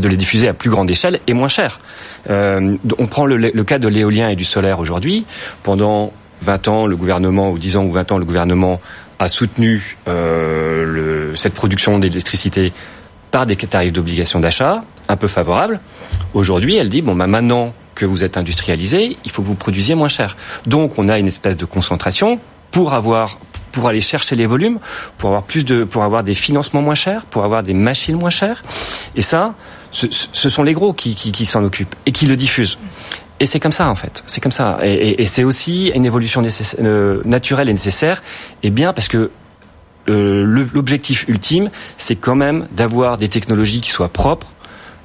les 0.02 0.16
diffuser 0.16 0.48
à 0.48 0.54
plus 0.54 0.70
grande 0.70 0.90
échelle 0.90 1.20
et 1.26 1.34
moins 1.34 1.48
cher. 1.48 1.78
Euh, 2.30 2.76
on 2.98 3.06
prend 3.06 3.26
le, 3.26 3.64
cas 3.64 3.78
de 3.78 3.88
l'éolien 3.88 4.28
et 4.28 4.36
du 4.36 4.44
solaire 4.44 4.80
aujourd'hui. 4.80 5.26
Pendant 5.62 6.12
20 6.42 6.68
ans, 6.68 6.86
le 6.86 6.96
gouvernement, 6.96 7.50
ou 7.50 7.58
10 7.58 7.76
ans 7.76 7.84
ou 7.84 7.92
20 7.92 8.12
ans, 8.12 8.18
le 8.18 8.24
gouvernement 8.24 8.80
a 9.18 9.28
soutenu 9.28 9.96
euh, 10.08 11.34
cette 11.36 11.54
production 11.54 11.98
d'électricité 11.98 12.72
par 13.30 13.46
des 13.46 13.56
tarifs 13.56 13.92
d'obligation 13.92 14.40
d'achat 14.40 14.84
un 15.08 15.16
peu 15.16 15.28
favorables. 15.28 15.80
Aujourd'hui, 16.34 16.76
elle 16.76 16.88
dit 16.88 17.02
bon 17.02 17.14
bah 17.14 17.26
maintenant 17.26 17.74
que 17.96 18.06
vous 18.06 18.22
êtes 18.22 18.36
industrialisé, 18.36 19.16
il 19.24 19.30
faut 19.32 19.42
que 19.42 19.48
vous 19.48 19.54
produisiez 19.54 19.96
moins 19.96 20.08
cher. 20.08 20.36
Donc 20.66 20.98
on 20.98 21.08
a 21.08 21.18
une 21.18 21.26
espèce 21.26 21.56
de 21.56 21.64
concentration 21.64 22.38
pour 22.70 22.94
avoir 22.94 23.38
pour 23.72 23.88
aller 23.88 24.00
chercher 24.00 24.36
les 24.36 24.46
volumes, 24.46 24.78
pour 25.18 25.28
avoir 25.30 25.42
plus 25.42 25.64
de 25.64 25.84
pour 25.84 26.02
avoir 26.02 26.22
des 26.22 26.34
financements 26.34 26.82
moins 26.82 26.94
chers, 26.94 27.24
pour 27.26 27.44
avoir 27.44 27.62
des 27.62 27.74
machines 27.74 28.16
moins 28.16 28.30
chères. 28.30 28.62
Et 29.16 29.22
ça, 29.22 29.54
ce, 29.90 30.48
sont 30.48 30.62
les 30.62 30.72
gros 30.72 30.92
qui, 30.92 31.46
s'en 31.46 31.64
occupent 31.64 31.94
et 32.06 32.12
qui 32.12 32.26
le 32.26 32.36
diffusent. 32.36 32.78
Et 33.40 33.46
c'est 33.46 33.60
comme 33.60 33.72
ça 33.72 33.88
en 33.90 33.94
fait, 33.94 34.22
c'est 34.26 34.40
comme 34.40 34.52
ça. 34.52 34.78
Et, 34.82 35.26
c'est 35.26 35.44
aussi 35.44 35.88
une 35.94 36.06
évolution 36.06 36.42
euh, 36.80 37.20
naturelle 37.24 37.68
et 37.68 37.72
nécessaire, 37.72 38.22
et 38.62 38.70
bien 38.70 38.92
parce 38.92 39.08
que 39.08 39.30
euh, 40.08 40.44
l'objectif 40.72 41.26
ultime, 41.28 41.70
c'est 41.98 42.16
quand 42.16 42.36
même 42.36 42.68
d'avoir 42.72 43.16
des 43.16 43.28
technologies 43.28 43.80
qui 43.80 43.90
soient 43.90 44.08
propres 44.08 44.52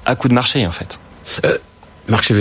à 0.06 0.16
coût 0.16 0.28
de 0.28 0.34
marché 0.34 0.66
en 0.66 0.72
fait. 0.72 1.00
Euh, 1.46 1.58
Marc 2.08 2.32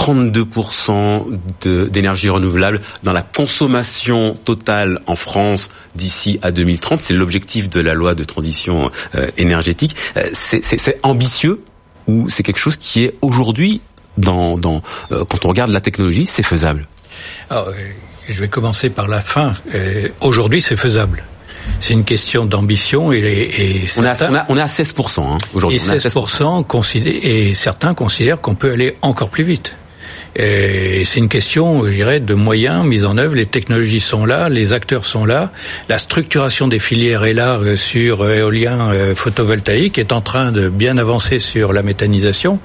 32% 0.00 1.90
d'énergie 1.90 2.30
renouvelable 2.30 2.80
dans 3.02 3.12
la 3.12 3.22
consommation 3.22 4.36
totale 4.44 5.00
en 5.06 5.14
France 5.14 5.70
d'ici 5.94 6.38
à 6.42 6.50
2030. 6.52 7.00
C'est 7.00 7.14
l'objectif 7.14 7.68
de 7.68 7.80
la 7.80 7.94
loi 7.94 8.14
de 8.14 8.24
transition 8.24 8.90
euh, 9.14 9.28
énergétique. 9.36 9.94
Euh, 10.16 10.22
c'est 10.32 10.98
ambitieux 11.02 11.62
ou 12.06 12.30
c'est 12.30 12.42
quelque 12.42 12.58
chose 12.58 12.76
qui 12.76 13.04
est 13.04 13.14
aujourd'hui 13.20 13.82
dans, 14.16 14.58
dans 14.58 14.82
euh, 15.12 15.24
quand 15.24 15.44
on 15.44 15.48
regarde 15.48 15.70
la 15.70 15.80
technologie, 15.80 16.26
c'est 16.26 16.42
faisable? 16.42 16.86
Alors, 17.50 17.68
euh, 17.68 17.72
je 18.28 18.40
vais 18.40 18.48
commencer 18.48 18.90
par 18.90 19.06
la 19.08 19.20
fin. 19.20 19.52
Euh, 19.74 20.08
aujourd'hui, 20.20 20.60
c'est 20.60 20.76
faisable. 20.76 21.24
C'est 21.78 21.92
une 21.92 22.04
question 22.04 22.46
d'ambition 22.46 23.12
et, 23.12 23.18
et 23.18 23.86
on, 23.98 24.04
a, 24.04 24.30
on, 24.30 24.34
a, 24.34 24.46
on, 24.48 24.56
est 24.56 24.62
à 24.62 24.66
16% 24.66 25.20
hein, 25.20 25.38
aujourd'hui. 25.54 25.78
Et 25.78 25.80
16%, 25.80 26.64
16%. 26.66 27.02
et 27.04 27.54
certains 27.54 27.94
considèrent 27.94 28.40
qu'on 28.40 28.54
peut 28.54 28.72
aller 28.72 28.96
encore 29.02 29.28
plus 29.28 29.44
vite. 29.44 29.76
C'est 30.36 31.16
une 31.16 31.28
question, 31.28 31.84
je 31.84 31.90
dirais, 31.90 32.20
de 32.20 32.34
moyens 32.34 32.84
mis 32.84 33.04
en 33.04 33.18
œuvre. 33.18 33.34
Les 33.34 33.46
technologies 33.46 34.00
sont 34.00 34.24
là, 34.24 34.48
les 34.48 34.72
acteurs 34.72 35.04
sont 35.04 35.24
là, 35.24 35.50
la 35.88 35.98
structuration 35.98 36.68
des 36.68 36.78
filières 36.78 37.24
est 37.24 37.32
là 37.32 37.58
euh, 37.58 37.76
sur 37.76 38.22
euh, 38.22 38.38
éolien 38.38 38.90
euh, 38.90 39.14
photovoltaïque, 39.14 39.98
est 39.98 40.12
en 40.12 40.20
train 40.20 40.52
de 40.52 40.68
bien 40.68 40.98
avancer 40.98 41.38
sur 41.38 41.72
la 41.72 41.82
méthanisation. 41.82 42.58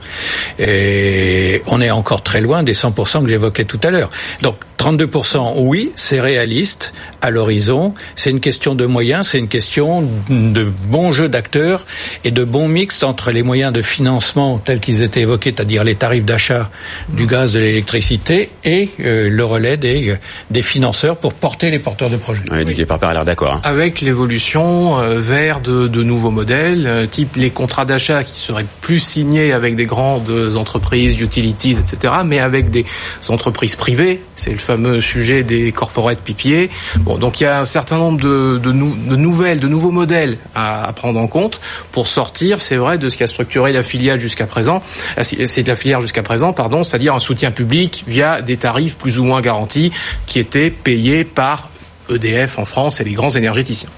Et 0.60 1.62
on 1.68 1.82
est 1.82 1.92
encore 1.92 2.22
très 2.24 2.42
loin 2.42 2.64
des 2.64 2.74
100% 2.74 3.24
que 3.24 3.30
j'évoquais 3.30 3.66
tout 3.66 3.80
à 3.84 3.90
l'heure. 3.90 4.10
Donc 4.42 4.56
32%, 4.78 5.54
oui, 5.58 5.92
c'est 5.96 6.20
réaliste 6.20 6.94
à 7.22 7.32
l'horizon. 7.32 7.94
C'est 8.16 8.30
une 8.30 8.40
question 8.40 8.76
de 8.76 8.86
moyens, 8.86 9.30
c'est 9.30 9.40
une 9.40 9.48
question 9.48 10.08
de 10.30 10.68
bon 10.88 11.12
jeu 11.12 11.30
d'acteurs 11.30 11.86
et 12.24 12.32
de 12.32 12.44
bon 12.44 12.68
mix 12.68 13.02
entre 13.04 13.32
les 13.32 13.42
moyens 13.42 13.74
de 13.74 13.82
financement 13.82 14.60
tels 14.60 14.80
qu'ils 14.80 15.02
étaient 15.02 15.22
évoqués, 15.22 15.54
c'est-à-dire 15.56 15.84
les 15.84 15.96
tarifs 15.96 16.26
d'achat 16.26 16.70
du 17.10 17.26
gaz, 17.26 17.55
de 17.56 17.60
l'électricité 17.62 18.50
et 18.64 18.90
euh, 19.00 19.30
le 19.30 19.46
relais 19.46 19.78
des, 19.78 20.10
euh, 20.10 20.18
des 20.52 20.62
financeurs 20.62 21.16
pour 21.16 21.34
porter 21.34 21.72
les 21.72 21.80
porteurs 21.80 22.10
de 22.10 22.18
projets. 22.18 22.44
Oui, 22.52 22.66
Didier 22.66 22.86
Parpère 22.86 23.10
a 23.10 23.14
l'air 23.14 23.26
d'accord. 23.26 23.54
Hein. 23.54 23.62
Avec 23.64 24.02
l'évolution 24.02 25.00
euh, 25.00 25.20
vers 25.20 25.62
de, 25.62 25.88
de, 25.88 26.04
nouveaux 26.04 26.32
modèles, 26.32 27.08
type 27.10 27.36
les 27.38 27.50
contrats 27.50 27.86
d'achat 27.86 28.24
qui 28.24 28.32
seraient 28.42 28.66
plus 28.82 29.00
signés 29.00 29.54
avec 29.54 29.76
des 29.76 29.86
grandes 29.86 30.56
entreprises, 30.56 31.20
utilities, 31.22 31.72
etc., 31.72 32.14
mais 32.26 32.40
avec 32.40 32.70
des 32.70 32.86
entreprises 33.30 33.76
privées. 33.76 34.22
C'est 34.36 34.52
le 34.52 34.58
fameux 34.58 35.00
sujet 35.00 35.44
des 35.44 35.72
corporate 35.72 36.20
pipiers. 36.20 36.70
Bon, 36.98 37.18
donc 37.18 37.40
il 37.40 37.46
y 37.46 37.48
a 37.48 37.62
un 37.62 37.66
certain 37.66 37.98
nombre 37.98 38.20
de, 38.20 38.58
de, 38.58 38.72
de 38.72 39.16
nouvelles, 39.16 39.60
de 39.60 39.68
nouveaux 39.68 39.92
modèles 39.92 40.38
à, 40.54 40.88
à, 40.88 40.94
prendre 40.94 41.20
en 41.20 41.28
compte 41.28 41.60
pour 41.92 42.08
sortir, 42.08 42.62
c'est 42.62 42.76
vrai, 42.76 42.98
de 42.98 43.08
ce 43.08 43.18
qui 43.18 43.24
a 43.24 43.28
structuré 43.28 43.72
la 43.72 43.84
filiale 43.84 44.20
jusqu'à 44.20 44.46
présent. 44.46 44.84
C'est 45.22 45.64
de 45.64 45.68
la 45.70 45.76
filière 45.76 46.02
jusqu'à 46.02 46.24
présent, 46.24 46.52
pardon, 46.52 46.84
c'est-à-dire 46.84 47.16
un 47.16 47.20
soutien 47.20 47.45
public 47.52 48.04
via 48.08 48.42
des 48.42 48.58
tarifs 48.58 48.98
plus 48.98 49.20
ou 49.20 49.24
moins 49.24 49.42
garantis 49.42 49.92
qui 50.26 50.40
étaient 50.40 50.70
payés 50.70 51.24
par 51.24 51.70
EDF 52.10 52.60
en 52.60 52.66
France 52.66 53.02
et 53.02 53.04
les 53.04 53.14
grands 53.14 53.30
énergéticiens. 53.30 53.90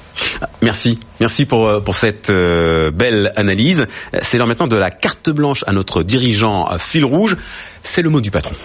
Merci, 0.61 0.99
merci 1.19 1.45
pour 1.45 1.67
euh, 1.67 1.79
pour 1.79 1.95
cette 1.95 2.29
euh, 2.29 2.89
belle 2.91 3.31
analyse. 3.35 3.85
C'est 4.21 4.37
l'heure 4.37 4.47
maintenant 4.47 4.67
de 4.67 4.75
la 4.75 4.89
carte 4.89 5.29
blanche 5.29 5.63
à 5.67 5.71
notre 5.71 6.03
dirigeant 6.03 6.69
fil 6.79 7.05
rouge. 7.05 7.37
C'est 7.83 8.01
le 8.01 8.09
mot 8.09 8.21
du 8.21 8.31
patron. 8.31 8.55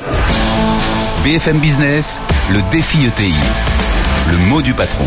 BFM 1.25 1.61
Business, 1.61 2.21
le 2.51 2.63
défi 2.71 3.05
ETI. 3.07 3.35
Le 4.31 4.39
mot 4.39 4.63
du 4.63 4.75
patron. 4.75 5.05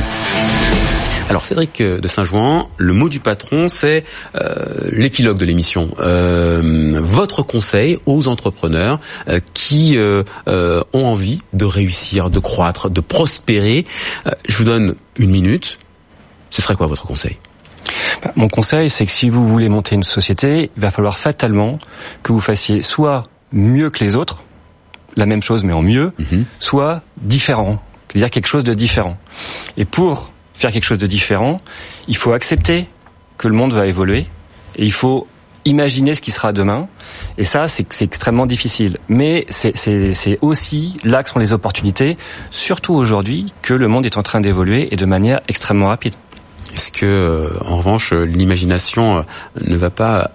Alors 1.28 1.44
Cédric 1.44 1.82
euh, 1.82 1.98
de 1.98 2.08
Saint-Jouan, 2.08 2.68
le 2.78 2.94
mot 2.94 3.10
du 3.10 3.20
patron, 3.20 3.68
c'est 3.68 4.04
euh, 4.36 4.90
l'épilogue 4.92 5.40
de 5.40 5.46
l'émission. 5.46 5.90
Euh, 6.00 7.00
votre 7.02 7.42
conseil 7.42 7.98
aux 8.06 8.28
entrepreneurs 8.28 9.00
euh, 9.28 9.40
qui 9.54 9.98
euh, 9.98 10.24
ont 10.94 11.06
envie 11.06 11.40
de 11.54 11.66
réussir, 11.66 12.30
de 12.30 12.38
croître, 12.38 12.92
de 12.92 13.02
prospérer. 13.02 13.86
je 14.48 14.58
vous 14.58 14.66
donne 14.66 14.96
une 15.18 15.32
minute. 15.32 15.80
Ce 16.52 16.62
serait 16.62 16.76
quoi 16.76 16.86
votre 16.86 17.08
conseil? 17.08 17.38
Bah, 18.24 18.32
Mon 18.36 18.48
conseil, 18.48 18.92
c'est 18.92 19.08
que 19.08 19.12
si 19.12 19.30
vous 19.30 19.48
voulez 19.48 19.68
monter 19.68 19.96
une 19.96 20.04
société, 20.04 20.70
il 20.78 20.82
va 20.82 20.92
falloir 20.92 21.18
fatalement 21.18 21.80
que 22.22 22.34
vous 22.34 22.40
fassiez 22.40 22.84
soit 22.84 23.24
mieux 23.52 23.90
que 23.90 24.04
les 24.04 24.16
autres, 24.16 24.44
la 25.16 25.26
même 25.26 25.42
chose 25.42 25.64
mais 25.64 25.74
en 25.74 25.82
mieux, 25.82 26.12
mhm. 26.20 26.46
soit 26.60 27.02
différent, 27.18 27.82
c'est-à-dire 28.10 28.30
quelque 28.30 28.48
chose 28.48 28.64
de 28.64 28.76
différent. 28.76 29.18
Et 29.76 29.86
pour 29.86 30.32
faire 30.56 30.72
quelque 30.72 30.86
chose 30.86 30.98
de 30.98 31.08
différent, 31.08 31.58
il 32.08 32.16
faut 32.16 32.34
accepter 32.34 32.88
que 33.38 33.48
le 33.48 33.54
monde 33.54 33.74
va 33.74 33.88
évoluer 33.88 34.26
et 34.78 34.86
il 34.86 34.92
faut 34.92 35.28
imaginer 35.66 36.16
ce 36.16 36.22
qui 36.22 36.32
sera 36.32 36.54
demain. 36.54 36.88
Et 37.38 37.44
ça, 37.44 37.68
c'est 37.68 38.02
extrêmement 38.02 38.46
difficile. 38.46 38.98
Mais 39.10 39.46
c'est 39.50 40.38
aussi 40.42 40.98
là 41.04 41.24
que 41.24 41.30
sont 41.30 41.40
les 41.40 41.54
opportunités, 41.54 42.18
surtout 42.52 42.94
aujourd'hui, 42.94 43.52
que 43.62 43.74
le 43.74 43.88
monde 43.88 44.06
est 44.06 44.18
en 44.18 44.24
train 44.24 44.42
d'évoluer 44.42 44.94
et 44.94 44.96
de 44.96 45.06
manière 45.06 45.42
extrêmement 45.48 45.88
rapide. 45.88 46.14
Est-ce 46.76 46.92
que, 46.92 47.06
euh, 47.06 47.50
en 47.66 47.78
revanche, 47.78 48.12
l'imagination 48.12 49.18
euh, 49.18 49.22
ne 49.62 49.78
va 49.78 49.90
pas 49.90 50.32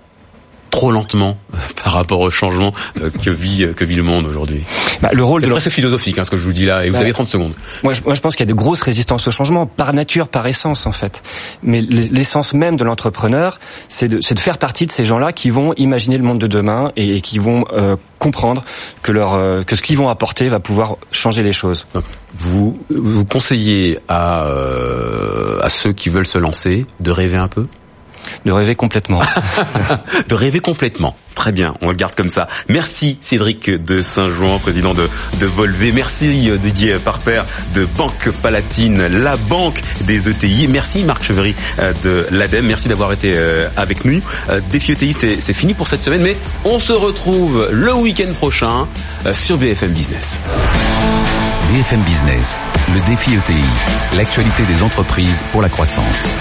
trop 0.71 0.91
lentement 0.91 1.37
par 1.85 1.93
rapport 1.93 2.21
au 2.21 2.31
changement 2.31 2.73
euh, 3.01 3.11
que 3.11 3.31
vit 3.31 3.67
que 3.77 3.85
vit 3.85 3.97
le 3.97 4.03
monde 4.03 4.27
aujourd'hui. 4.27 4.65
Bah, 5.03 5.11
le 5.13 5.23
rôle 5.23 5.43
de 5.43 5.49
presque 5.49 5.71
philosophique 5.71 6.19
hein, 6.19 6.25
ce 6.25 6.31
que 6.31 6.37
je 6.37 6.45
vous 6.45 6.53
dis 6.53 6.67
là 6.67 6.85
et 6.85 6.89
vous 6.89 6.95
bah, 6.95 7.01
avez 7.01 7.13
30 7.13 7.27
secondes. 7.27 7.53
Moi 7.83 7.93
je, 7.93 8.03
moi 8.03 8.15
je 8.15 8.21
pense 8.21 8.37
qu'il 8.37 8.47
y 8.47 8.51
a 8.51 8.53
de 8.53 8.57
grosses 8.57 8.83
résistances 8.83 9.27
au 9.29 9.31
changement 9.31 9.67
par 9.67 9.93
nature, 9.93 10.29
par 10.29 10.47
essence 10.47 10.87
en 10.87 10.93
fait. 10.93 11.23
Mais 11.63 11.81
l'essence 11.81 12.55
même 12.55 12.77
de 12.77 12.85
l'entrepreneur, 12.85 13.59
c'est 13.89 14.09
de, 14.09 14.19
de 14.19 14.41
faire 14.41 14.59
partie 14.59 14.87
de 14.87 14.93
ces 14.93 15.05
gens-là 15.05 15.33
qui 15.33 15.51
vont 15.51 15.73
imaginer 15.77 16.17
le 16.17 16.25
monde 16.25 16.39
de 16.39 16.47
demain 16.47 16.93
et, 16.97 17.17
et 17.17 17.21
qui 17.21 17.39
vont 17.39 17.65
euh, 17.73 17.97
comprendre 18.19 18.65
que 19.03 19.13
leur 19.13 19.35
euh, 19.35 19.63
que 19.63 19.77
ce 19.77 19.83
qu'ils 19.83 19.99
vont 19.99 20.09
apporter 20.09 20.49
va 20.49 20.61
pouvoir 20.61 20.97
changer 21.11 21.43
les 21.43 21.53
choses. 21.53 21.87
Vous 22.35 22.79
vous 22.89 23.25
conseillez 23.25 23.99
à 24.09 24.47
à 25.61 25.69
ceux 25.69 25.93
qui 25.93 26.09
veulent 26.09 26.27
se 26.27 26.39
lancer 26.39 26.87
de 27.01 27.11
rêver 27.11 27.37
un 27.37 27.49
peu? 27.49 27.67
De 28.45 28.53
rêver 28.53 28.75
complètement. 28.75 29.21
de 30.29 30.35
rêver 30.35 30.61
complètement. 30.61 31.17
Très 31.35 31.53
bien, 31.53 31.75
on 31.81 31.89
le 31.89 31.95
garde 31.95 32.15
comme 32.15 32.29
ça. 32.29 32.49
Merci 32.69 33.17
Cédric 33.21 33.71
de 33.71 34.03
Saint-Jean, 34.03 34.59
président 34.59 34.95
de, 34.95 35.09
de 35.39 35.47
Volvé. 35.47 35.93
Merci 35.93 36.51
euh, 36.51 36.59
Didier 36.59 36.95
Parper 36.97 37.43
de 37.75 37.85
Banque 37.85 38.31
Palatine, 38.43 39.07
la 39.07 39.37
banque 39.37 39.81
des 40.03 40.29
ETI. 40.29 40.69
Merci 40.69 41.05
Marc 41.05 41.23
Chevery 41.23 41.55
euh, 41.79 41.93
de 42.05 42.27
l'ADEME. 42.31 42.67
Merci 42.67 42.89
d'avoir 42.89 43.13
été 43.13 43.33
euh, 43.35 43.69
avec 43.77 44.05
nous. 44.05 44.21
Défi 44.71 44.93
ETI, 44.93 45.13
c'est 45.13 45.55
fini 45.55 45.75
pour 45.75 45.89
cette 45.89 46.03
semaine, 46.03 46.23
mais 46.23 46.37
on 46.65 46.79
se 46.79 46.93
retrouve 46.93 47.69
le 47.73 47.95
week-end 47.95 48.33
prochain 48.35 48.87
sur 49.33 49.57
BFM 49.57 49.93
Business. 49.93 50.41
BFM 51.73 52.03
Business, 52.03 52.57
le 52.89 53.01
défi 53.07 53.35
ETI, 53.35 54.17
l'actualité 54.17 54.65
des 54.65 54.83
entreprises 54.83 55.43
pour 55.53 55.63
la 55.63 55.69
croissance. 55.69 56.35